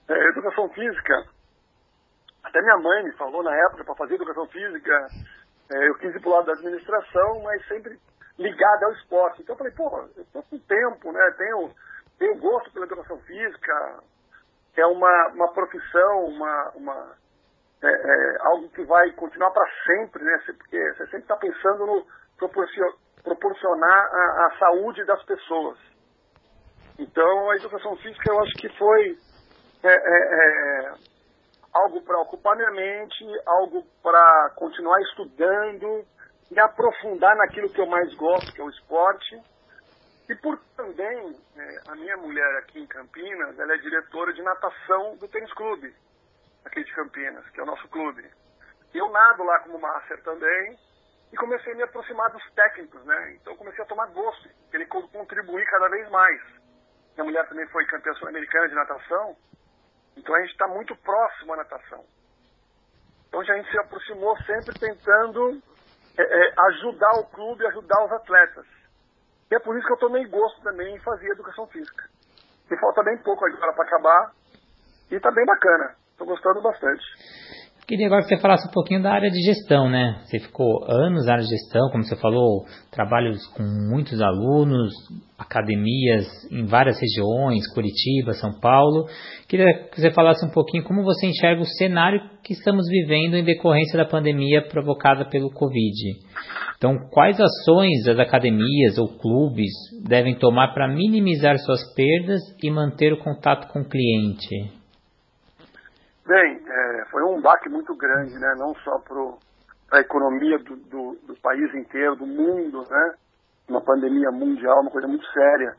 É, 0.07 0.29
educação 0.29 0.69
física. 0.69 1.25
Até 2.45 2.61
minha 2.61 2.77
mãe 2.77 3.03
me 3.03 3.11
falou 3.13 3.41
na 3.41 3.53
época 3.65 3.83
para 3.83 3.95
fazer 3.95 4.15
educação 4.15 4.47
física. 4.47 5.07
É, 5.71 5.89
eu 5.89 5.95
quis 5.95 6.13
ir 6.13 6.21
pro 6.21 6.29
lado 6.29 6.45
da 6.45 6.53
administração, 6.53 7.41
mas 7.41 7.67
sempre 7.67 7.99
ligada 8.37 8.85
ao 8.85 8.93
esporte. 8.93 9.41
Então 9.41 9.55
eu 9.55 9.57
falei, 9.57 9.73
pô, 9.73 10.09
eu 10.15 10.25
tô 10.31 10.43
com 10.43 10.59
tempo, 10.59 11.11
né? 11.11 11.33
Tenho, 11.37 11.71
tenho 12.19 12.37
gosto 12.37 12.71
pela 12.71 12.85
educação 12.85 13.17
física. 13.21 13.99
É 14.77 14.85
uma, 14.85 15.27
uma 15.29 15.53
profissão, 15.53 16.25
uma, 16.25 16.71
uma 16.75 17.15
é, 17.81 17.87
é, 17.87 18.37
algo 18.41 18.69
que 18.69 18.83
vai 18.83 19.11
continuar 19.13 19.49
para 19.49 19.67
sempre, 19.85 20.23
né? 20.23 20.37
Porque 20.45 20.93
você 20.93 21.05
sempre 21.05 21.21
está 21.21 21.37
pensando 21.37 21.85
no 21.85 22.05
proporcionar 23.23 24.05
a, 24.05 24.45
a, 24.45 24.57
saúde 24.59 25.03
das 25.05 25.23
pessoas. 25.23 25.79
Então, 26.99 27.49
a 27.49 27.55
educação 27.55 27.95
física 27.97 28.29
eu 28.29 28.39
acho 28.39 28.53
que 28.53 28.69
foi 28.77 29.17
é, 29.83 29.89
é, 29.89 30.89
é 30.91 31.14
algo 31.75 32.01
para 32.01 32.20
ocupar 32.22 32.55
minha 32.55 32.72
mente, 32.72 33.25
algo 33.46 33.86
para 34.01 34.51
continuar 34.55 35.01
estudando, 35.01 36.05
me 36.50 36.60
aprofundar 36.60 37.36
naquilo 37.36 37.70
que 37.70 37.82
eu 37.82 37.86
mais 37.86 38.13
gosto, 38.15 38.53
que 38.53 38.62
é 38.62 38.63
o 38.63 38.70
esporte. 38.70 39.41
E 40.29 40.36
por 40.36 40.58
também, 40.77 41.36
é, 41.58 41.79
a 41.89 41.96
minha 41.96 42.17
mulher 42.17 42.58
aqui 42.60 42.79
em 42.79 42.88
Campinas, 42.88 43.60
ela 43.60 43.74
é 43.74 43.77
diretora 43.77 44.34
de 44.34 44.41
natação 44.41 45.17
do 45.17 45.27
tênis 45.27 45.53
clube 45.53 45.94
aqui 46.63 46.84
de 46.84 46.94
Campinas, 46.94 47.48
que 47.50 47.60
é 47.60 47.63
o 47.63 47.67
nosso 47.67 47.88
clube. 47.89 48.25
Eu 48.94 49.10
nado 49.12 49.44
lá 49.44 49.60
como 49.60 49.77
master 49.77 50.24
também, 50.24 50.79
e 51.32 51.36
comecei 51.36 51.74
a 51.74 51.75
me 51.75 51.84
aproximar 51.84 52.32
dos 52.32 52.44
técnicos, 52.53 53.03
né? 53.05 53.34
Então 53.34 53.55
comecei 53.58 53.84
a 53.84 53.88
tomar 53.88 54.08
gosto, 54.08 54.50
querer 54.72 54.88
contribuir 54.88 55.65
cada 55.65 55.89
vez 55.89 56.10
mais. 56.10 56.41
Minha 57.15 57.25
mulher 57.25 57.48
também 57.50 57.67
foi 57.67 57.86
campeã 57.86 58.13
sul-americana 58.13 58.70
de 58.70 58.75
natação, 58.75 59.36
então 60.17 60.36
a 60.36 60.39
gente 60.41 60.51
está 60.51 60.67
muito 60.67 60.95
próximo 60.98 61.53
à 61.53 61.57
natação. 61.57 62.03
Então 63.27 63.39
a 63.39 63.43
gente 63.43 63.69
se 63.69 63.77
aproximou 63.79 64.38
sempre 64.43 64.79
tentando 64.79 65.62
é, 66.17 66.24
é, 66.24 66.53
ajudar 66.67 67.19
o 67.19 67.25
clube, 67.27 67.65
ajudar 67.67 68.05
os 68.05 68.12
atletas. 68.13 68.65
E 69.51 69.55
é 69.55 69.60
por 69.60 69.77
isso 69.77 69.86
que 69.86 69.93
eu 69.93 69.98
tomei 69.98 70.25
gosto 70.27 70.62
também 70.62 70.95
em 70.95 71.00
fazer 71.00 71.27
educação 71.31 71.67
física. 71.67 72.10
E 72.72 72.79
falta 72.79 73.03
bem 73.03 73.17
pouco 73.22 73.45
agora 73.45 73.74
para 73.74 73.84
acabar, 73.86 74.31
e 75.12 75.15
está 75.15 75.29
bem 75.31 75.45
bacana. 75.45 75.95
Estou 76.12 76.25
gostando 76.25 76.62
bastante. 76.62 77.03
Queria 77.88 78.08
agora 78.08 78.24
que 78.24 78.30
você 78.30 78.38
falasse 78.38 78.68
um 78.68 78.72
pouquinho 78.72 79.04
da 79.04 79.13
área 79.13 79.30
de 79.30 79.39
gestão, 79.42 79.88
né? 79.88 80.20
Você 80.24 80.39
ficou 80.39 80.84
anos 80.89 81.27
na 81.27 81.34
área 81.34 81.44
de 81.44 81.51
gestão, 81.51 81.88
como 81.92 82.04
você 82.04 82.15
falou, 82.15 82.65
trabalhos 82.92 83.46
com 83.50 83.62
muitos 83.62 84.20
alunos, 84.20 84.92
academias 85.38 86.25
em 86.51 86.65
várias 86.65 87.00
regiões, 87.00 87.72
Curitiba, 87.75 88.34
São 88.34 88.60
Paulo. 88.60 89.06
Queria 89.48 89.88
que 89.89 90.01
você 90.01 90.10
falasse 90.10 90.44
um 90.44 90.50
pouquinho 90.50 90.84
como 90.84 91.04
você 91.04 91.27
enxerga 91.27 91.62
o 91.62 91.77
cenário 91.77 92.20
que 92.44 92.54
estamos 92.54 92.88
vivendo 92.89 93.36
em 93.36 93.44
decorrência 93.44 94.00
da 94.00 94.06
pandemia 94.06 94.68
provocada 94.68 95.30
pelo 95.30 95.51
Covid. 95.51 96.25
Então, 96.77 96.98
quais 97.12 97.39
ações 97.39 98.08
as 98.08 98.18
academias 98.18 98.98
ou 98.98 99.10
clubes 99.20 99.72
devem 100.04 100.34
tomar 100.34 100.74
para 100.74 100.88
minimizar 100.88 101.56
suas 101.60 101.94
perdas 101.94 102.42
e 102.63 102.72
manter 102.72 103.13
o 103.13 103.20
contato 103.20 103.72
com 103.72 103.82
o 103.82 103.88
cliente? 103.88 104.85
Bem, 106.25 106.60
é, 106.67 107.05
foi 107.12 107.24
um 107.24 107.39
baque 107.39 107.70
muito 107.70 107.96
grande, 107.96 108.34
né? 108.39 108.55
Não 108.58 108.74
só 108.77 108.98
para 109.00 110.00
a 110.00 110.01
economia 110.01 110.58
do, 110.58 110.75
do, 110.75 111.15
do, 111.27 111.36
país 111.39 111.72
inteiro, 111.75 112.15
do 112.15 112.25
mundo, 112.25 112.82
né? 112.89 113.13
Uma 113.70 113.82
pandemia 113.82 114.32
mundial, 114.32 114.82
uma 114.82 114.89
coisa 114.89 115.08
muito 115.08 115.25
séria. 115.32 115.75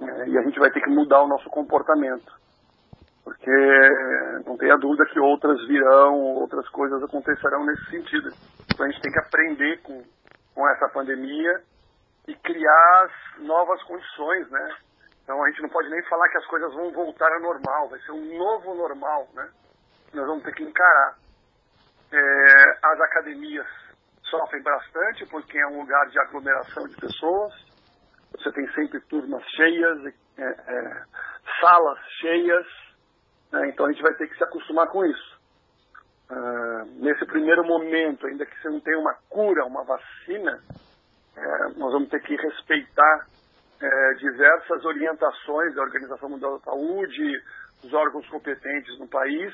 É, 0.00 0.28
e 0.28 0.38
a 0.38 0.42
gente 0.42 0.58
vai 0.58 0.70
ter 0.70 0.80
que 0.80 0.88
mudar 0.88 1.22
o 1.22 1.28
nosso 1.28 1.50
comportamento. 1.50 2.32
Porque 3.22 3.50
não 4.46 4.56
tenha 4.56 4.78
dúvida 4.78 5.04
que 5.12 5.20
outras 5.20 5.60
virão, 5.68 6.14
outras 6.36 6.66
coisas 6.70 7.02
acontecerão 7.02 7.66
nesse 7.66 7.84
sentido. 7.90 8.30
Então 8.72 8.86
a 8.86 8.90
gente 8.90 9.02
tem 9.02 9.12
que 9.12 9.20
aprender 9.20 9.82
com, 9.82 10.02
com 10.54 10.68
essa 10.70 10.88
pandemia 10.88 11.60
e 12.26 12.34
criar 12.34 13.08
novas 13.40 13.82
condições, 13.82 14.50
né? 14.50 14.74
Então 15.30 15.44
a 15.44 15.48
gente 15.48 15.62
não 15.62 15.68
pode 15.68 15.88
nem 15.88 16.02
falar 16.08 16.28
que 16.28 16.38
as 16.38 16.46
coisas 16.46 16.74
vão 16.74 16.90
voltar 16.90 17.32
ao 17.32 17.38
normal, 17.38 17.88
vai 17.88 18.00
ser 18.00 18.10
um 18.10 18.36
novo 18.36 18.74
normal, 18.74 19.28
né? 19.32 19.48
Nós 20.12 20.26
vamos 20.26 20.42
ter 20.42 20.52
que 20.52 20.64
encarar. 20.64 21.18
É, 22.12 22.78
as 22.82 23.00
academias 23.00 23.66
sofrem 24.24 24.60
bastante 24.60 25.24
porque 25.26 25.56
é 25.56 25.66
um 25.68 25.82
lugar 25.82 26.04
de 26.08 26.18
aglomeração 26.18 26.82
de 26.88 26.96
pessoas. 26.96 27.54
Você 28.32 28.50
tem 28.50 28.66
sempre 28.72 29.00
turmas 29.02 29.44
cheias, 29.50 30.04
é, 30.36 30.42
é, 30.42 31.04
salas 31.60 32.00
cheias. 32.20 32.66
Né? 33.52 33.68
Então 33.68 33.86
a 33.86 33.92
gente 33.92 34.02
vai 34.02 34.14
ter 34.14 34.26
que 34.26 34.36
se 34.36 34.42
acostumar 34.42 34.88
com 34.88 35.04
isso. 35.04 35.40
Uh, 36.28 37.04
nesse 37.04 37.24
primeiro 37.26 37.64
momento, 37.64 38.26
ainda 38.26 38.44
que 38.44 38.60
você 38.60 38.68
não 38.68 38.80
tenha 38.80 38.98
uma 38.98 39.14
cura, 39.28 39.64
uma 39.64 39.84
vacina, 39.84 40.60
é, 41.36 41.58
nós 41.76 41.92
vamos 41.92 42.08
ter 42.08 42.20
que 42.20 42.34
respeitar 42.34 43.26
é, 43.80 44.14
diversas 44.14 44.84
orientações 44.84 45.74
da 45.74 45.82
Organização 45.82 46.28
Mundial 46.28 46.58
da 46.58 46.64
Saúde, 46.64 47.42
dos 47.82 47.92
órgãos 47.94 48.28
competentes 48.28 48.98
no 48.98 49.08
país, 49.08 49.52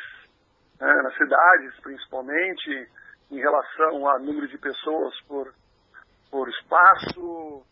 né, 0.81 0.93
nas 1.03 1.17
cidades 1.17 1.81
principalmente, 1.81 2.89
em 3.31 3.39
relação 3.39 4.09
a 4.09 4.19
número 4.19 4.49
de 4.49 4.59
pessoas 4.59 5.15
por, 5.29 5.53
por 6.31 6.49
espaço, 6.49 7.63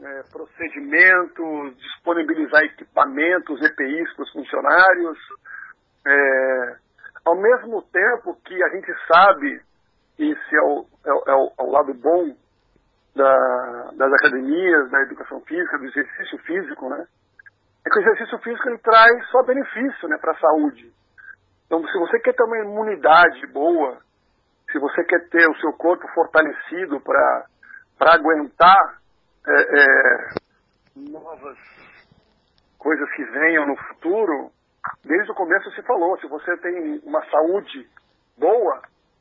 é, 0.00 0.22
procedimentos, 0.30 1.76
disponibilizar 1.76 2.62
equipamentos, 2.64 3.60
EPIs 3.62 4.14
para 4.14 4.22
os 4.22 4.32
funcionários. 4.32 5.18
É, 6.06 6.76
ao 7.24 7.36
mesmo 7.36 7.82
tempo 7.82 8.40
que 8.44 8.62
a 8.62 8.68
gente 8.70 8.92
sabe, 9.06 9.62
e 10.18 10.32
esse 10.32 10.56
é 10.56 10.62
o, 10.62 10.86
é, 11.04 11.10
é 11.10 11.34
o, 11.34 11.52
é 11.58 11.62
o 11.62 11.70
lado 11.70 11.94
bom 11.94 12.34
da, 13.20 13.90
das 13.92 14.12
academias, 14.14 14.90
da 14.90 15.02
educação 15.02 15.40
física, 15.42 15.78
do 15.78 15.84
exercício 15.84 16.38
físico, 16.38 16.88
né? 16.88 17.06
É 17.86 17.90
que 17.90 17.98
o 17.98 18.02
exercício 18.02 18.38
físico 18.38 18.68
ele 18.68 18.78
traz 18.78 19.26
só 19.28 19.42
benefício, 19.42 20.08
né, 20.08 20.16
para 20.18 20.32
a 20.32 20.38
saúde. 20.38 20.90
Então, 21.66 21.86
se 21.86 21.98
você 21.98 22.18
quer 22.20 22.34
ter 22.34 22.42
uma 22.42 22.58
imunidade 22.58 23.46
boa, 23.48 23.98
se 24.72 24.78
você 24.78 25.04
quer 25.04 25.28
ter 25.28 25.48
o 25.48 25.56
seu 25.56 25.72
corpo 25.74 26.06
fortalecido 26.14 27.00
para 27.00 27.46
para 27.98 28.14
aguentar 28.14 28.98
é, 29.46 29.52
é, 29.52 30.28
novas 30.96 31.58
coisas 32.78 33.10
que 33.12 33.24
venham 33.24 33.66
no 33.66 33.76
futuro, 33.76 34.50
desde 35.04 35.30
o 35.30 35.34
começo 35.34 35.70
se 35.72 35.82
falou, 35.82 36.18
se 36.18 36.26
você 36.26 36.56
tem 36.56 36.98
uma 37.04 37.22
saúde 37.26 37.86
boa, 38.38 38.80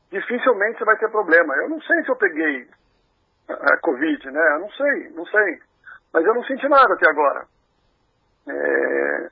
dificilmente 0.09 0.79
você 0.79 0.85
vai 0.85 0.97
ter 0.97 1.11
problema. 1.11 1.53
Eu 1.55 1.67
não 1.67 1.81
sei 1.81 2.01
se 2.03 2.09
eu 2.09 2.15
peguei 2.15 2.69
a 3.49 3.77
Covid, 3.81 4.31
né? 4.31 4.55
Eu 4.55 4.59
não 4.59 4.69
sei, 4.71 5.09
não 5.09 5.25
sei. 5.25 5.59
Mas 6.13 6.25
eu 6.25 6.33
não 6.33 6.43
senti 6.43 6.67
nada 6.67 6.93
até 6.93 7.09
agora. 7.09 7.45
É... 8.47 9.29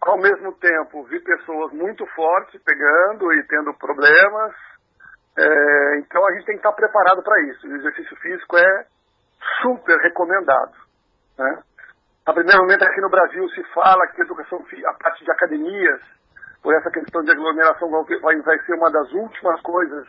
Ao 0.00 0.18
mesmo 0.18 0.52
tempo, 0.54 1.04
vi 1.04 1.20
pessoas 1.20 1.72
muito 1.72 2.04
fortes 2.06 2.60
pegando 2.62 3.32
e 3.32 3.46
tendo 3.46 3.74
problemas. 3.74 4.54
É... 5.36 5.98
Então 5.98 6.24
a 6.26 6.32
gente 6.32 6.46
tem 6.46 6.54
que 6.56 6.60
estar 6.60 6.72
preparado 6.72 7.22
para 7.22 7.40
isso. 7.42 7.66
O 7.66 7.76
exercício 7.76 8.16
físico 8.16 8.56
é 8.56 8.86
super 9.60 9.98
recomendado. 9.98 10.74
Né? 11.38 11.62
A 12.26 12.32
primeiro 12.32 12.62
momento 12.62 12.84
aqui 12.84 13.00
no 13.00 13.10
Brasil 13.10 13.48
se 13.50 13.64
fala 13.74 14.06
que 14.08 14.22
a 14.22 14.24
educação, 14.24 14.64
a 14.86 14.94
parte 14.94 15.24
de 15.24 15.30
academias, 15.30 16.00
por 16.62 16.74
essa 16.74 16.90
questão 16.90 17.22
de 17.22 17.32
aglomeração, 17.32 17.90
vai, 17.90 18.36
vai 18.42 18.58
ser 18.60 18.74
uma 18.74 18.90
das 18.90 19.10
últimas 19.12 19.60
coisas 19.62 20.06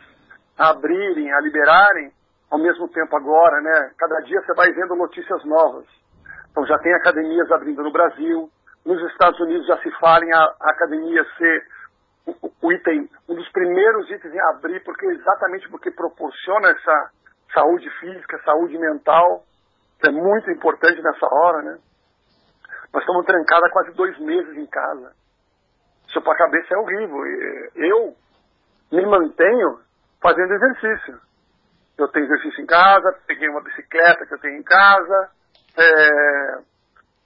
a 0.56 0.70
abrirem, 0.70 1.32
a 1.32 1.40
liberarem 1.40 2.12
ao 2.54 2.58
mesmo 2.58 2.88
tempo 2.88 3.16
agora, 3.16 3.60
né? 3.60 3.90
Cada 3.98 4.20
dia 4.20 4.40
você 4.40 4.54
vai 4.54 4.72
vendo 4.72 4.94
notícias 4.94 5.44
novas. 5.44 5.84
Então 6.52 6.64
já 6.64 6.78
tem 6.78 6.94
academias 6.94 7.50
abrindo 7.50 7.82
no 7.82 7.90
Brasil, 7.90 8.48
nos 8.86 9.02
Estados 9.10 9.40
Unidos 9.40 9.66
já 9.66 9.76
se 9.78 9.90
fala 9.98 10.24
em 10.24 10.32
a, 10.32 10.38
a 10.38 10.70
academia 10.70 11.24
ser 11.36 11.66
o, 12.26 12.50
o, 12.62 12.72
item, 12.72 13.10
um 13.28 13.34
dos 13.34 13.50
primeiros 13.50 14.08
itens 14.08 14.32
em 14.32 14.40
abrir, 14.50 14.84
porque 14.84 15.04
exatamente 15.06 15.68
porque 15.68 15.90
proporciona 15.90 16.68
essa 16.68 17.10
saúde 17.52 17.90
física, 17.98 18.40
saúde 18.44 18.78
mental, 18.78 19.42
que 20.00 20.08
é 20.08 20.12
muito 20.12 20.48
importante 20.52 21.02
nessa 21.02 21.26
hora, 21.26 21.60
né? 21.62 21.78
Nós 22.92 23.02
estamos 23.02 23.26
trancados 23.26 23.64
há 23.64 23.72
quase 23.72 23.90
dois 23.96 24.16
meses 24.20 24.56
em 24.56 24.66
casa. 24.66 25.10
Isso 26.06 26.22
para 26.22 26.34
a 26.34 26.38
cabeça 26.38 26.72
é 26.72 26.78
horrível. 26.78 27.18
Eu 27.74 28.14
me 28.92 29.04
mantenho 29.06 29.80
fazendo 30.22 30.54
exercício. 30.54 31.18
Eu 31.96 32.08
tenho 32.08 32.26
exercício 32.26 32.62
em 32.62 32.66
casa, 32.66 33.16
peguei 33.26 33.48
uma 33.48 33.62
bicicleta 33.62 34.26
que 34.26 34.34
eu 34.34 34.40
tenho 34.40 34.58
em 34.58 34.62
casa, 34.62 35.30
é, 35.78 36.58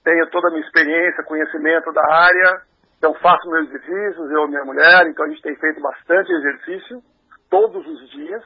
tenho 0.03 0.29
toda 0.29 0.47
a 0.47 0.51
minha 0.51 0.65
experiência, 0.65 1.23
conhecimento 1.23 1.91
da 1.91 2.03
área, 2.07 2.61
então 2.97 3.13
faço 3.15 3.49
meus 3.49 3.67
exercícios, 3.67 4.31
eu 4.31 4.45
e 4.45 4.49
minha 4.49 4.65
mulher, 4.65 5.07
então 5.07 5.25
a 5.25 5.29
gente 5.29 5.41
tem 5.41 5.55
feito 5.55 5.81
bastante 5.81 6.31
exercício, 6.31 7.01
todos 7.49 7.85
os 7.85 8.09
dias, 8.11 8.43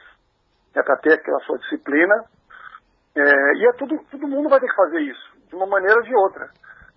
é 0.74 0.82
para 0.82 0.96
ter 0.96 1.14
aquela 1.14 1.40
sua 1.40 1.58
disciplina, 1.58 2.24
é, 3.16 3.22
e 3.56 3.68
é 3.68 3.72
tudo, 3.72 3.98
todo 4.10 4.28
mundo 4.28 4.48
vai 4.48 4.60
ter 4.60 4.68
que 4.68 4.76
fazer 4.76 5.00
isso, 5.00 5.36
de 5.48 5.54
uma 5.54 5.66
maneira 5.66 5.96
ou 5.96 6.02
de 6.02 6.14
outra. 6.14 6.48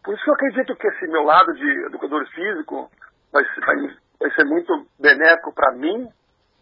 Por 0.03 0.13
isso 0.13 0.23
que 0.23 0.29
eu 0.29 0.35
acredito 0.35 0.75
que 0.75 0.87
esse 0.87 1.07
meu 1.07 1.23
lado 1.23 1.53
de 1.53 1.85
educador 1.85 2.25
físico 2.29 2.89
vai, 3.31 3.43
vai, 3.43 3.75
vai 4.19 4.31
ser 4.31 4.45
muito 4.45 4.85
benéfico 4.99 5.53
para 5.53 5.73
mim, 5.73 6.07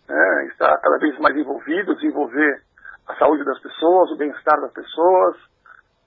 né, 0.07 0.47
estar 0.51 0.77
cada 0.77 0.97
vez 0.97 1.17
mais 1.19 1.35
envolvido, 1.35 1.95
desenvolver 1.95 2.61
a 3.07 3.15
saúde 3.15 3.43
das 3.43 3.59
pessoas, 3.59 4.11
o 4.11 4.17
bem-estar 4.17 4.59
das 4.61 4.71
pessoas, 4.73 5.37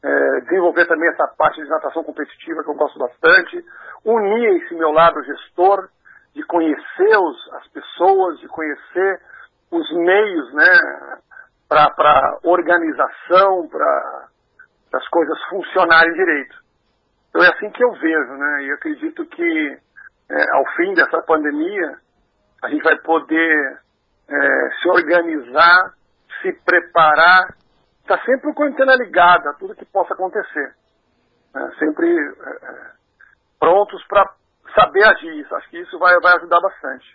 é, 0.03 0.41
desenvolver 0.43 0.87
também 0.87 1.09
essa 1.11 1.27
parte 1.37 1.63
de 1.63 1.69
natação 1.69 2.05
competitiva 2.05 2.63
que 2.63 2.71
eu 2.71 2.75
gosto 2.75 2.99
bastante, 2.99 3.65
unir 4.05 4.63
esse 4.63 4.75
meu 4.75 4.91
lado 4.91 5.23
gestor, 5.25 5.89
de 6.35 6.43
conhecer 6.45 7.19
os, 7.19 7.53
as 7.55 7.69
pessoas, 7.69 8.39
de 8.39 8.49
conhecer 8.49 9.21
os 9.71 9.91
meios 9.93 10.55
né, 10.55 11.19
para 11.69 12.39
organização, 12.45 13.69
para 13.69 14.29
as 14.95 15.09
coisas 15.09 15.39
funcionarem 15.51 16.13
direito. 16.15 16.57
Então 17.29 17.43
é 17.43 17.49
assim 17.49 17.71
que 17.71 17.85
eu 17.85 17.93
vejo, 17.93 18.33
né? 18.35 18.65
E 18.65 18.73
acredito 18.73 19.27
que 19.27 19.79
é, 20.31 20.57
ao 20.57 20.65
fim 20.77 20.95
dessa 20.95 21.21
pandemia 21.23 21.99
a 22.63 22.69
gente 22.69 22.83
vai 22.83 22.97
poder 22.99 23.81
é, 24.29 24.71
se 24.83 24.89
organizar, 24.89 25.95
se 26.43 26.53
preparar, 26.65 27.55
está 28.03 28.19
sempre 28.25 28.53
com 28.55 28.63
a 28.63 28.67
antena 28.67 28.95
ligada 28.95 29.51
a 29.51 29.55
tudo 29.55 29.75
que 29.75 29.85
possa 29.87 30.15
acontecer. 30.15 30.75
Né? 31.55 31.71
Sempre 31.79 32.09
é, 32.09 32.71
é 32.71 32.99
prontos 33.59 34.03
para 34.07 34.35
saber 34.75 35.05
agir. 35.05 35.47
Acho 35.51 35.71
que 35.71 35.79
isso 35.79 35.99
vai, 35.99 36.15
vai 36.21 36.37
ajudar 36.37 36.61
bastante. 36.61 37.07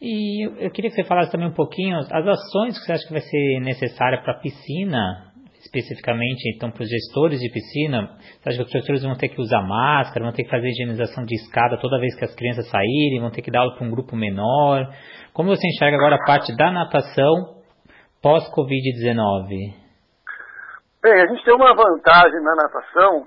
E 0.00 0.44
eu 0.64 0.70
queria 0.70 0.90
que 0.90 0.96
você 0.96 1.04
falasse 1.04 1.30
também 1.30 1.48
um 1.48 1.54
pouquinho 1.54 1.96
as 1.98 2.10
ações 2.12 2.78
que 2.78 2.84
você 2.84 2.92
acha 2.92 3.06
que 3.06 3.12
vai 3.12 3.22
ser 3.22 3.60
necessária 3.60 4.20
para 4.22 4.34
a 4.34 4.40
piscina, 4.40 5.32
especificamente, 5.64 6.52
então, 6.54 6.70
para 6.70 6.82
os 6.82 6.88
gestores 6.88 7.40
de 7.40 7.50
piscina. 7.50 8.16
Você 8.38 8.48
acha 8.48 8.58
que 8.58 8.64
os 8.64 8.70
professores 8.70 9.02
vão 9.02 9.16
ter 9.16 9.28
que 9.28 9.40
usar 9.40 9.62
máscara, 9.62 10.24
vão 10.24 10.32
ter 10.32 10.44
que 10.44 10.50
fazer 10.50 10.68
higienização 10.68 11.24
de 11.24 11.34
escada 11.34 11.78
toda 11.80 11.98
vez 11.98 12.14
que 12.14 12.24
as 12.24 12.34
crianças 12.34 12.68
saírem, 12.68 13.20
vão 13.20 13.30
ter 13.30 13.42
que 13.42 13.50
dar 13.50 13.60
aula 13.60 13.74
para 13.74 13.86
um 13.86 13.90
grupo 13.90 14.14
menor? 14.14 14.86
Como 15.32 15.48
você 15.48 15.66
enxerga 15.66 15.96
agora 15.96 16.16
a 16.16 16.24
parte 16.24 16.54
da 16.56 16.70
natação 16.70 17.62
pós-Covid-19? 18.22 19.74
Bem, 21.02 21.12
a 21.12 21.26
gente 21.26 21.44
tem 21.44 21.54
uma 21.54 21.74
vantagem 21.74 22.40
na 22.40 22.54
natação 22.54 23.26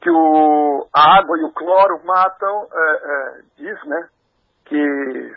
que 0.00 0.10
o, 0.10 0.86
a 0.92 1.18
água 1.18 1.38
e 1.38 1.44
o 1.44 1.52
cloro 1.52 2.04
matam, 2.04 2.66
é, 2.72 2.96
é, 2.96 3.42
diz, 3.56 3.86
né, 3.86 4.08
que 4.64 5.36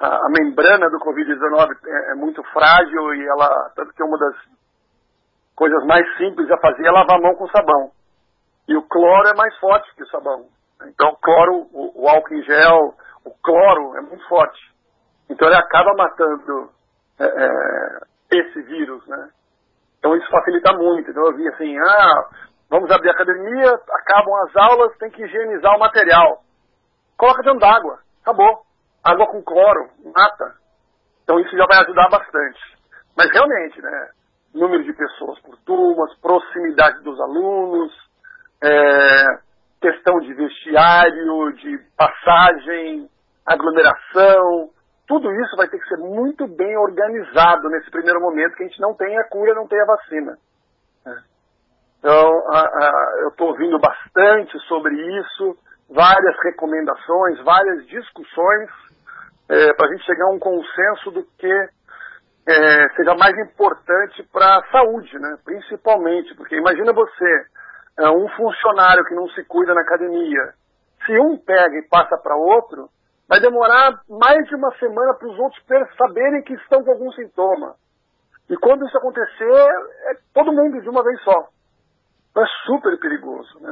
a, 0.00 0.06
a 0.06 0.28
membrana 0.30 0.90
do 0.90 0.98
Covid-19 0.98 1.68
é, 1.86 2.12
é, 2.12 2.14
muito 2.14 2.42
frágil 2.52 3.14
e 3.14 3.28
ela, 3.28 3.70
tanto 3.76 3.92
que 3.92 4.02
uma 4.02 4.18
das 4.18 4.34
coisas 5.58 5.84
mais 5.84 6.06
simples 6.16 6.50
a 6.50 6.56
fazer 6.58 6.86
é 6.86 6.90
lavar 6.90 7.18
a 7.18 7.20
mão 7.20 7.34
com 7.34 7.48
sabão. 7.48 7.90
E 8.68 8.76
o 8.76 8.82
cloro 8.82 9.28
é 9.28 9.34
mais 9.34 9.56
forte 9.58 9.92
que 9.94 10.04
o 10.04 10.08
sabão. 10.08 10.46
Então, 10.86 11.10
o 11.10 11.16
cloro, 11.16 11.68
o, 11.72 12.04
o 12.04 12.08
álcool 12.08 12.34
em 12.34 12.42
gel, 12.44 12.94
o 13.24 13.30
cloro 13.42 13.96
é 13.96 14.00
muito 14.00 14.26
forte. 14.28 14.60
Então, 15.28 15.48
ele 15.48 15.56
acaba 15.56 15.94
matando 15.94 16.70
é, 17.18 17.24
é, 17.24 18.38
esse 18.38 18.62
vírus, 18.62 19.04
né? 19.08 19.30
Então, 19.98 20.14
isso 20.16 20.30
facilita 20.30 20.72
muito. 20.74 21.10
Então, 21.10 21.26
eu 21.26 21.36
vi 21.36 21.48
assim, 21.48 21.76
ah, 21.78 22.28
Vamos 22.70 22.90
abrir 22.90 23.08
a 23.08 23.12
academia, 23.12 23.80
acabam 23.90 24.34
as 24.42 24.54
aulas, 24.56 24.96
tem 24.98 25.10
que 25.10 25.24
higienizar 25.24 25.74
o 25.74 25.78
material. 25.78 26.42
Coloca 27.16 27.42
dentro 27.42 27.60
d'água. 27.60 27.98
Acabou. 28.20 28.62
Água 29.02 29.26
com 29.26 29.42
cloro, 29.42 29.88
mata. 30.14 30.54
Então 31.22 31.40
isso 31.40 31.56
já 31.56 31.64
vai 31.66 31.78
ajudar 31.78 32.10
bastante. 32.10 32.60
Mas 33.16 33.30
realmente, 33.32 33.80
né? 33.80 34.10
Número 34.54 34.82
de 34.82 34.92
pessoas 34.92 35.38
por 35.40 35.56
turmas, 35.58 36.18
proximidade 36.20 37.02
dos 37.02 37.20
alunos, 37.20 37.92
é, 38.62 39.24
questão 39.80 40.18
de 40.20 40.32
vestiário, 40.34 41.52
de 41.52 41.78
passagem, 41.96 43.08
aglomeração, 43.46 44.70
tudo 45.08 45.32
isso 45.32 45.56
vai 45.56 45.66
ter 45.68 45.78
que 45.78 45.88
ser 45.88 45.96
muito 45.96 46.46
bem 46.46 46.76
organizado 46.76 47.68
nesse 47.70 47.90
primeiro 47.90 48.20
momento 48.20 48.54
que 48.54 48.64
a 48.64 48.66
gente 48.66 48.80
não 48.80 48.94
tem 48.94 49.16
a 49.18 49.24
cura, 49.24 49.54
não 49.54 49.66
tem 49.66 49.80
a 49.80 49.86
vacina. 49.86 50.36
Então, 51.98 52.48
a, 52.52 52.60
a, 52.60 52.92
eu 53.22 53.28
estou 53.30 53.48
ouvindo 53.48 53.78
bastante 53.78 54.58
sobre 54.68 54.94
isso, 54.94 55.56
várias 55.88 56.36
recomendações, 56.44 57.42
várias 57.42 57.86
discussões, 57.86 58.70
é, 59.48 59.72
para 59.72 59.88
a 59.88 59.92
gente 59.92 60.04
chegar 60.04 60.26
a 60.26 60.34
um 60.34 60.38
consenso 60.38 61.10
do 61.10 61.24
que 61.38 61.68
é, 62.48 62.88
seja 62.96 63.14
mais 63.14 63.36
importante 63.38 64.22
para 64.32 64.56
a 64.58 64.64
saúde, 64.72 65.18
né? 65.18 65.36
principalmente, 65.44 66.34
porque 66.34 66.56
imagina 66.56 66.94
você, 66.94 67.46
é, 67.98 68.08
um 68.08 68.26
funcionário 68.30 69.04
que 69.04 69.14
não 69.14 69.28
se 69.28 69.44
cuida 69.44 69.74
na 69.74 69.82
academia, 69.82 70.54
se 71.04 71.18
um 71.18 71.36
pega 71.36 71.76
e 71.76 71.88
passa 71.88 72.16
para 72.16 72.36
outro, 72.36 72.88
vai 73.28 73.38
demorar 73.38 74.00
mais 74.08 74.48
de 74.48 74.54
uma 74.54 74.74
semana 74.78 75.12
para 75.14 75.28
os 75.28 75.38
outros 75.38 75.62
saberem 75.98 76.42
que 76.42 76.54
estão 76.54 76.82
com 76.82 76.90
algum 76.90 77.12
sintoma. 77.12 77.74
E 78.48 78.56
quando 78.56 78.86
isso 78.86 78.96
acontecer, 78.96 79.68
é 80.06 80.14
todo 80.32 80.52
mundo 80.52 80.80
de 80.80 80.88
uma 80.88 81.04
vez 81.04 81.20
só 81.22 81.48
é 82.38 82.46
super 82.64 82.98
perigoso. 82.98 83.60
Né? 83.60 83.70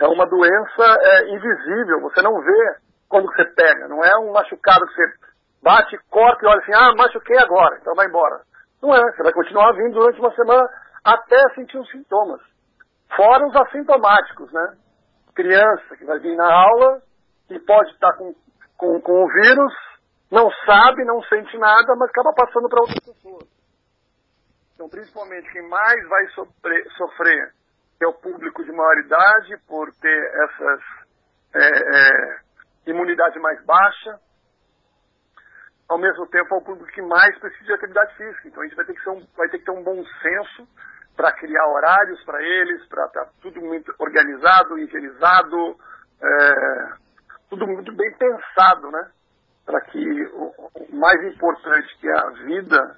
É, 0.00 0.04
é 0.04 0.08
uma 0.08 0.26
doença 0.26 0.98
é, 1.00 1.34
invisível, 1.34 2.00
você 2.02 2.22
não 2.22 2.40
vê 2.40 2.76
quando 3.08 3.26
você 3.26 3.44
pega. 3.44 3.88
Não 3.88 4.04
é 4.04 4.16
um 4.18 4.32
machucado 4.32 4.86
que 4.86 4.94
você 4.94 5.12
bate, 5.62 5.98
corta 6.10 6.44
e 6.44 6.48
olha 6.48 6.60
assim, 6.60 6.72
ah, 6.74 6.94
machuquei 6.96 7.38
agora, 7.38 7.78
então 7.80 7.94
vai 7.94 8.06
embora. 8.06 8.40
Não 8.82 8.94
é, 8.94 9.00
você 9.12 9.22
vai 9.22 9.32
continuar 9.32 9.72
vindo 9.72 9.94
durante 9.94 10.20
uma 10.20 10.34
semana 10.34 10.68
até 11.04 11.38
sentir 11.54 11.78
os 11.78 11.90
sintomas. 11.90 12.40
Fora 13.14 13.46
os 13.46 13.56
assintomáticos, 13.56 14.52
né? 14.52 14.76
Criança 15.34 15.96
que 15.96 16.04
vai 16.04 16.18
vir 16.18 16.36
na 16.36 16.52
aula, 16.52 17.00
que 17.48 17.58
pode 17.60 17.90
estar 17.92 18.12
com, 18.14 18.34
com, 18.76 19.00
com 19.00 19.24
o 19.24 19.28
vírus, 19.28 19.72
não 20.30 20.50
sabe, 20.64 21.04
não 21.04 21.22
sente 21.24 21.56
nada, 21.58 21.94
mas 21.96 22.10
acaba 22.10 22.32
passando 22.32 22.68
para 22.68 22.80
outras 22.80 23.04
pessoas. 23.04 23.48
Então, 24.74 24.88
principalmente, 24.88 25.50
quem 25.52 25.66
mais 25.68 26.08
vai 26.08 26.26
sofrer, 26.34 26.86
sofrer 26.96 27.52
é 28.02 28.06
o 28.06 28.12
público 28.12 28.62
de 28.62 28.72
maior 28.72 28.98
idade, 28.98 29.56
por 29.66 29.90
ter 29.94 30.44
essas 30.44 30.80
é, 31.54 31.68
é, 31.96 32.90
imunidade 32.90 33.38
mais 33.38 33.64
baixa. 33.64 34.20
Ao 35.88 35.98
mesmo 35.98 36.26
tempo, 36.26 36.54
é 36.54 36.58
o 36.58 36.64
público 36.64 36.90
que 36.92 37.02
mais 37.02 37.38
precisa 37.38 37.64
de 37.64 37.72
atividade 37.74 38.16
física. 38.16 38.48
Então, 38.48 38.62
a 38.62 38.66
gente 38.66 38.76
vai 38.76 38.84
ter 38.84 38.94
que, 38.94 39.10
um, 39.10 39.26
vai 39.36 39.48
ter, 39.48 39.58
que 39.58 39.64
ter 39.64 39.70
um 39.70 39.84
bom 39.84 40.02
senso 40.20 40.68
para 41.16 41.32
criar 41.32 41.66
horários 41.68 42.22
para 42.24 42.42
eles, 42.42 42.86
para 42.88 43.06
estar 43.06 43.24
tá 43.24 43.30
tudo 43.40 43.60
muito 43.60 43.94
organizado, 43.98 44.78
higienizado, 44.78 45.76
é, 46.22 46.50
tudo 47.48 47.66
muito 47.66 47.94
bem 47.94 48.12
pensado, 48.18 48.90
né? 48.90 49.10
Para 49.64 49.80
que 49.82 50.24
o, 50.34 50.52
o 50.74 50.96
mais 50.96 51.22
importante, 51.24 51.96
que 52.00 52.08
é 52.08 52.18
a 52.18 52.30
vida, 52.44 52.96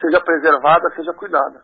seja 0.00 0.20
preservada, 0.20 0.90
seja 0.94 1.12
cuidada. 1.14 1.62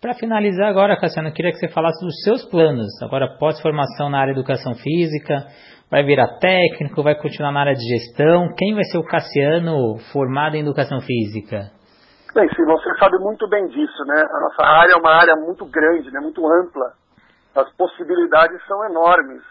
Para 0.00 0.14
finalizar 0.14 0.68
agora, 0.68 1.00
Cassiano, 1.00 1.30
eu 1.30 1.32
queria 1.32 1.50
que 1.52 1.58
você 1.58 1.68
falasse 1.68 2.04
dos 2.04 2.22
seus 2.22 2.44
planos. 2.50 2.86
Agora, 3.02 3.38
pós-formação 3.38 4.10
na 4.10 4.20
área 4.20 4.34
de 4.34 4.40
educação 4.40 4.74
física, 4.74 5.46
vai 5.90 6.04
virar 6.04 6.38
técnico, 6.38 7.02
vai 7.02 7.14
continuar 7.14 7.52
na 7.52 7.60
área 7.60 7.74
de 7.74 7.86
gestão. 7.86 8.52
Quem 8.56 8.74
vai 8.74 8.84
ser 8.84 8.98
o 8.98 9.06
Cassiano 9.06 9.98
formado 10.12 10.56
em 10.56 10.60
educação 10.60 11.00
física? 11.00 11.70
Bem, 12.34 12.48
sim, 12.54 12.64
você 12.66 12.98
sabe 12.98 13.18
muito 13.18 13.48
bem 13.48 13.66
disso, 13.68 14.04
né? 14.04 14.20
A 14.20 14.40
nossa 14.40 14.62
área 14.62 14.92
é 14.92 14.96
uma 14.96 15.10
área 15.10 15.34
muito 15.36 15.64
grande, 15.64 16.10
né? 16.10 16.20
muito 16.20 16.46
ampla. 16.46 16.92
As 17.54 17.70
possibilidades 17.76 18.60
são 18.66 18.84
enormes. 18.84 19.42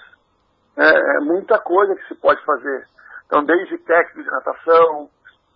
É, 0.77 1.17
é 1.17 1.19
muita 1.21 1.57
coisa 1.59 1.95
que 1.95 2.07
se 2.07 2.21
pode 2.21 2.43
fazer. 2.45 2.85
Então, 3.25 3.43
desde 3.43 3.77
técnico 3.79 4.23
de 4.23 4.29
natação, 4.29 5.09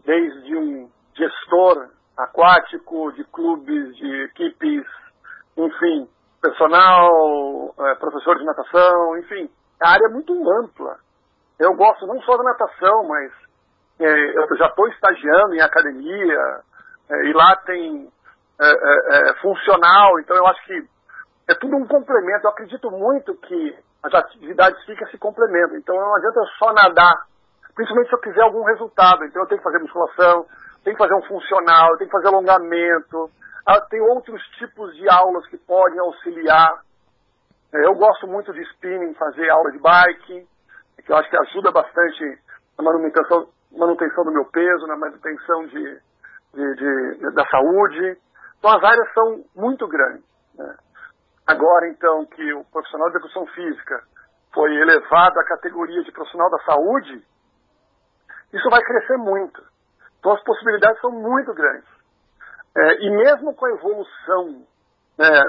desde 0.05 0.55
um 0.55 0.89
gestor 1.15 1.89
aquático, 2.17 3.11
de 3.11 3.23
clubes, 3.25 3.95
de 3.95 4.23
equipes, 4.23 4.85
enfim, 5.55 6.07
personal, 6.41 7.75
é, 7.79 7.95
professor 7.95 8.39
de 8.39 8.45
natação, 8.45 9.17
enfim. 9.19 9.49
A 9.81 9.91
área 9.91 10.05
é 10.05 10.09
muito 10.09 10.33
ampla. 10.61 10.97
Eu 11.59 11.73
gosto 11.75 12.07
não 12.07 12.21
só 12.21 12.37
da 12.37 12.43
natação, 12.43 13.07
mas 13.07 13.31
é, 13.99 14.37
eu 14.37 14.57
já 14.57 14.67
estou 14.67 14.87
estagiando 14.87 15.53
em 15.55 15.61
academia, 15.61 16.61
é, 17.09 17.25
e 17.25 17.33
lá 17.33 17.55
tem 17.65 18.09
é, 18.61 18.65
é, 18.65 19.29
é, 19.29 19.33
funcional, 19.41 20.19
então 20.19 20.35
eu 20.35 20.45
acho 20.47 20.63
que 20.65 20.87
é 21.49 21.55
tudo 21.55 21.75
um 21.75 21.87
complemento. 21.87 22.45
Eu 22.45 22.51
acredito 22.51 22.91
muito 22.91 23.33
que 23.35 23.77
as 24.03 24.13
atividades 24.13 24.83
físicas 24.85 25.09
se 25.11 25.17
complementam. 25.17 25.77
Então 25.77 25.95
não 25.95 26.15
adianta 26.15 26.41
só 26.57 26.73
nadar, 26.73 27.25
principalmente 27.75 28.09
se 28.09 28.15
eu 28.15 28.19
quiser 28.19 28.41
algum 28.41 28.63
resultado. 28.63 29.25
Então 29.25 29.41
eu 29.41 29.47
tenho 29.47 29.59
que 29.59 29.63
fazer 29.63 29.79
musculação, 29.79 30.45
tem 30.83 30.93
que 30.93 30.99
fazer 30.99 31.13
um 31.15 31.23
funcional, 31.23 31.97
tem 31.97 32.07
que 32.07 32.11
fazer 32.13 32.27
alongamento, 32.27 33.29
ah, 33.65 33.81
tem 33.81 34.01
outros 34.01 34.41
tipos 34.57 34.95
de 34.95 35.09
aulas 35.09 35.45
que 35.47 35.57
podem 35.57 35.99
auxiliar. 35.99 36.81
É, 37.73 37.85
eu 37.85 37.93
gosto 37.95 38.27
muito 38.27 38.51
de 38.51 38.61
spinning, 38.73 39.13
fazer 39.13 39.49
aula 39.49 39.71
de 39.71 39.79
bike, 39.79 40.47
que 41.05 41.11
eu 41.11 41.17
acho 41.17 41.29
que 41.29 41.37
ajuda 41.37 41.71
bastante 41.71 42.39
na 42.77 42.83
manutenção, 42.83 43.49
manutenção 43.71 44.23
do 44.23 44.31
meu 44.31 44.45
peso, 44.45 44.87
na 44.87 44.97
manutenção 44.97 45.67
de, 45.67 46.01
de, 46.53 46.75
de, 46.75 47.31
da 47.33 47.45
saúde. 47.45 48.17
Então 48.57 48.71
as 48.71 48.83
áreas 48.83 49.13
são 49.13 49.43
muito 49.55 49.87
grandes. 49.87 50.25
Né? 50.55 50.75
Agora, 51.47 51.87
então, 51.89 52.25
que 52.25 52.53
o 52.53 52.63
profissional 52.65 53.09
de 53.09 53.17
educação 53.17 53.45
física 53.47 54.03
foi 54.53 54.75
elevado 54.75 55.39
à 55.39 55.43
categoria 55.45 56.03
de 56.03 56.11
profissional 56.11 56.49
da 56.49 56.59
saúde, 56.59 57.23
isso 58.51 58.69
vai 58.69 58.81
crescer 58.81 59.17
muito. 59.17 59.61
Então 60.19 60.33
as 60.33 60.43
possibilidades 60.43 60.99
são 61.01 61.11
muito 61.11 61.53
grandes. 61.53 61.87
É, 62.75 63.05
e 63.05 63.09
mesmo 63.09 63.55
com 63.55 63.65
a 63.65 63.71
evolução 63.71 64.65
né, 65.17 65.41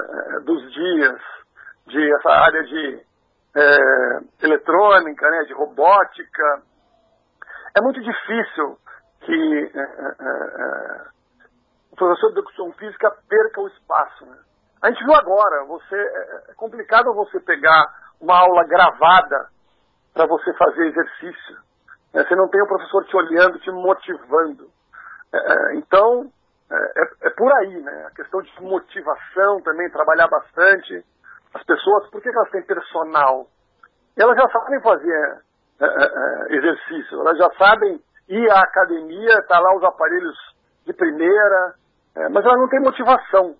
dos 0.43 0.71
dias, 0.73 1.21
de 1.91 2.13
essa 2.13 2.29
área 2.29 2.63
de 2.63 3.01
é, 3.55 4.45
eletrônica, 4.45 5.29
né, 5.29 5.43
de 5.43 5.53
robótica, 5.53 6.61
é 7.77 7.81
muito 7.81 8.01
difícil 8.01 8.77
que 9.21 9.71
é, 9.75 9.79
é, 9.79 10.15
é, 10.19 11.01
o 11.91 11.95
professor 11.95 12.31
de 12.31 12.39
educação 12.39 12.71
física 12.73 13.11
perca 13.29 13.61
o 13.61 13.67
espaço. 13.67 14.25
Né? 14.25 14.37
A 14.81 14.89
gente 14.89 15.03
viu 15.03 15.13
agora, 15.13 15.65
você, 15.65 15.95
é 16.49 16.53
complicado 16.55 17.13
você 17.13 17.39
pegar 17.41 17.85
uma 18.19 18.39
aula 18.39 18.65
gravada 18.65 19.49
para 20.13 20.25
você 20.25 20.53
fazer 20.53 20.87
exercício. 20.87 21.57
É, 22.13 22.23
você 22.23 22.35
não 22.35 22.49
tem 22.49 22.61
o 22.61 22.67
professor 22.67 23.05
te 23.05 23.15
olhando, 23.15 23.59
te 23.59 23.71
motivando. 23.71 24.69
É, 25.33 25.37
é 25.37 25.75
então, 25.75 26.29
é, 26.71 26.75
é, 26.75 27.27
é, 27.27 27.29
por 27.31 27.51
aí, 27.53 27.81
né? 27.81 28.05
A 28.07 28.11
questão 28.15 28.41
de 28.41 28.61
motivação 28.61 29.61
também, 29.61 29.89
trabalhar 29.89 30.27
bastante. 30.27 31.05
As 31.53 31.63
pessoas, 31.63 32.09
por 32.09 32.21
que 32.21 32.29
elas 32.29 32.49
têm 32.49 32.63
personal? 32.63 33.47
Elas 34.17 34.37
já 34.37 34.47
sabem 34.49 34.81
fazer 34.81 35.41
é, 35.79 35.85
é, 35.85 36.55
exercício. 36.55 37.19
Elas 37.21 37.37
já 37.37 37.49
sabem 37.57 37.99
ir 38.29 38.51
à 38.51 38.59
academia, 38.59 39.35
tá 39.47 39.59
lá 39.59 39.75
os 39.75 39.83
aparelhos 39.83 40.37
de 40.85 40.93
primeira, 40.93 41.75
é, 42.15 42.29
mas 42.29 42.45
ela 42.45 42.57
não 42.57 42.69
tem 42.69 42.79
motivação, 42.79 43.55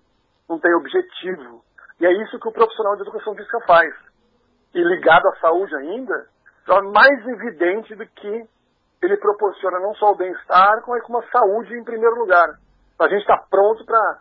não 0.48 0.58
tem 0.58 0.74
objetivo. 0.74 1.62
E 2.00 2.06
é 2.06 2.12
isso 2.22 2.38
que 2.38 2.48
o 2.48 2.52
profissional 2.52 2.96
de 2.96 3.02
educação 3.02 3.34
física 3.34 3.60
faz. 3.66 3.94
E 4.74 4.82
ligado 4.82 5.26
à 5.28 5.36
saúde 5.36 5.74
ainda, 5.76 6.26
é 6.68 6.80
mais 6.80 7.26
evidente 7.26 7.94
do 7.94 8.06
que 8.06 8.46
ele 9.02 9.16
proporciona 9.16 9.80
não 9.80 9.94
só 9.94 10.12
o 10.12 10.16
bem-estar, 10.16 10.82
como 10.82 10.98
uma 11.08 11.22
saúde 11.30 11.74
em 11.74 11.84
primeiro 11.84 12.16
lugar. 12.16 12.48
A 12.98 13.08
gente 13.08 13.20
está 13.20 13.36
pronto 13.50 13.84
para 13.84 14.20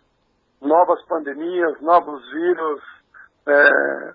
novas 0.61 1.03
pandemias, 1.05 1.79
novos 1.81 2.19
vírus 2.31 3.00
é, 3.47 4.13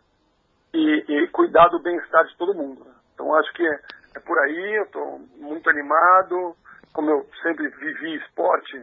e, 0.75 1.05
e, 1.09 1.29
cuidar 1.29 1.69
do 1.69 1.83
bem-estar 1.83 2.25
de 2.25 2.37
todo 2.37 2.55
mundo. 2.55 2.87
Então 3.15 3.35
acho 3.35 3.53
que 3.53 3.67
é, 3.67 3.81
é 4.17 4.21
por 4.21 4.39
aí, 4.39 4.75
eu 4.77 4.85
estou 4.85 5.19
muito 5.37 5.69
animado, 5.71 6.55
como 6.93 7.11
eu 7.11 7.27
sempre 7.43 7.69
vivi 7.69 8.17
esporte, 8.17 8.77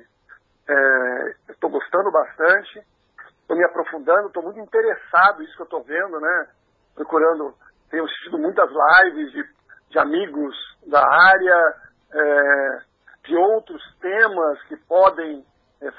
é, 0.67 1.35
estou 1.49 1.69
gostando 1.69 2.11
bastante, 2.11 2.83
estou 3.41 3.57
me 3.57 3.63
aprofundando, 3.65 4.27
estou 4.27 4.43
muito 4.43 4.59
interessado 4.59 5.43
isso 5.43 5.55
que 5.55 5.61
eu 5.61 5.65
estou 5.65 5.83
vendo, 5.83 6.19
né? 6.19 6.47
Procurando, 6.95 7.53
tenho 7.89 8.05
assistido 8.05 8.37
muitas 8.37 8.69
lives 8.69 9.31
de, 9.31 9.43
de 9.89 9.99
amigos 9.99 10.55
da 10.87 11.01
área, 11.01 11.75
é, 12.13 12.79
de 13.25 13.35
outros 13.35 13.81
temas 13.99 14.61
que 14.63 14.75
podem 14.87 15.45
é, 15.81 15.89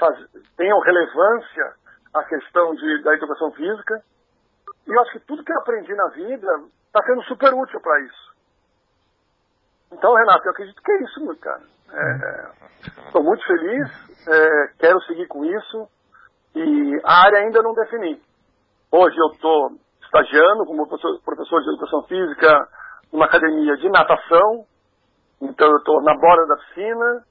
tenham 0.56 0.80
relevância 0.80 1.74
à 2.14 2.24
questão 2.24 2.74
de, 2.74 3.02
da 3.02 3.14
educação 3.14 3.52
física. 3.52 4.02
E 4.86 4.92
eu 4.92 5.00
acho 5.00 5.12
que 5.12 5.20
tudo 5.20 5.44
que 5.44 5.52
eu 5.52 5.58
aprendi 5.58 5.94
na 5.94 6.08
vida 6.08 6.64
está 6.86 7.02
sendo 7.04 7.22
super 7.24 7.52
útil 7.54 7.80
para 7.80 8.00
isso. 8.02 8.34
Então, 9.92 10.14
Renato, 10.14 10.44
eu 10.46 10.50
acredito 10.50 10.82
que 10.82 10.92
é 10.92 11.02
isso, 11.02 11.24
meu 11.24 11.36
cara. 11.36 11.62
Estou 13.06 13.20
é, 13.20 13.24
muito 13.24 13.46
feliz, 13.46 14.28
é, 14.28 14.68
quero 14.78 15.00
seguir 15.02 15.26
com 15.28 15.44
isso 15.44 15.88
e 16.54 17.00
a 17.04 17.24
área 17.24 17.38
ainda 17.38 17.62
não 17.62 17.74
defini. 17.74 18.20
Hoje 18.90 19.16
eu 19.16 19.26
estou 19.32 19.70
estagiando 20.02 20.64
como 20.66 20.88
professor, 20.88 21.20
professor 21.24 21.60
de 21.62 21.68
educação 21.68 22.02
física 22.04 22.68
numa 23.12 23.26
academia 23.26 23.76
de 23.76 23.88
natação, 23.88 24.64
então 25.40 25.68
eu 25.68 25.78
estou 25.78 26.02
na 26.02 26.14
borda 26.16 26.46
da 26.46 26.56
piscina, 26.56 27.24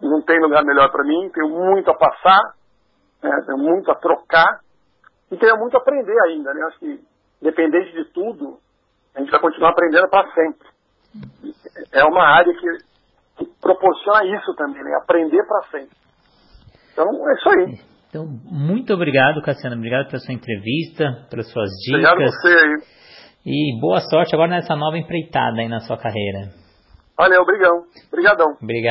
não 0.00 0.22
tem 0.22 0.40
lugar 0.40 0.64
melhor 0.64 0.90
para 0.90 1.04
mim, 1.04 1.30
tenho 1.30 1.48
muito 1.48 1.90
a 1.90 1.94
passar, 1.94 2.54
né, 3.22 3.42
tenho 3.46 3.58
muito 3.58 3.90
a 3.90 3.94
trocar 3.96 4.60
e 5.32 5.36
tenho 5.38 5.56
muito 5.58 5.74
a 5.74 5.80
aprender 5.80 6.16
ainda. 6.26 6.52
Né? 6.52 6.62
Acho 6.66 6.78
que, 6.78 7.00
independente 7.40 7.92
de 7.92 8.04
tudo, 8.12 8.58
a 9.16 9.20
gente 9.20 9.30
vai 9.30 9.40
continuar 9.40 9.70
aprendendo 9.70 10.08
para 10.10 10.30
sempre. 10.32 10.68
É 11.92 12.04
uma 12.04 12.22
área 12.22 12.52
que, 12.52 12.78
que 13.38 13.50
proporciona 13.60 14.24
isso 14.36 14.54
também, 14.54 14.84
né? 14.84 14.94
aprender 15.02 15.42
para 15.46 15.62
sempre. 15.70 15.96
Então, 16.92 17.06
é 17.06 17.32
isso 17.32 17.48
aí. 17.48 17.92
Então, 18.10 18.26
muito 18.44 18.92
obrigado, 18.92 19.40
Cassiano. 19.40 19.76
Obrigado 19.76 20.08
pela 20.08 20.18
sua 20.18 20.34
entrevista, 20.34 21.26
pelas 21.30 21.50
suas 21.50 21.70
dicas. 21.82 22.04
Obrigado 22.04 22.20
a 22.20 22.26
você 22.26 22.48
aí. 22.48 23.02
E 23.44 23.80
boa 23.80 24.00
sorte 24.00 24.34
agora 24.34 24.50
nessa 24.50 24.76
nova 24.76 24.98
empreitada 24.98 25.62
aí 25.62 25.68
na 25.68 25.80
sua 25.80 25.96
carreira. 25.96 26.50
Valeu, 27.16 27.40
obrigado. 27.40 27.84
Obrigadão. 28.12 28.56
Obrigado. 28.62 28.90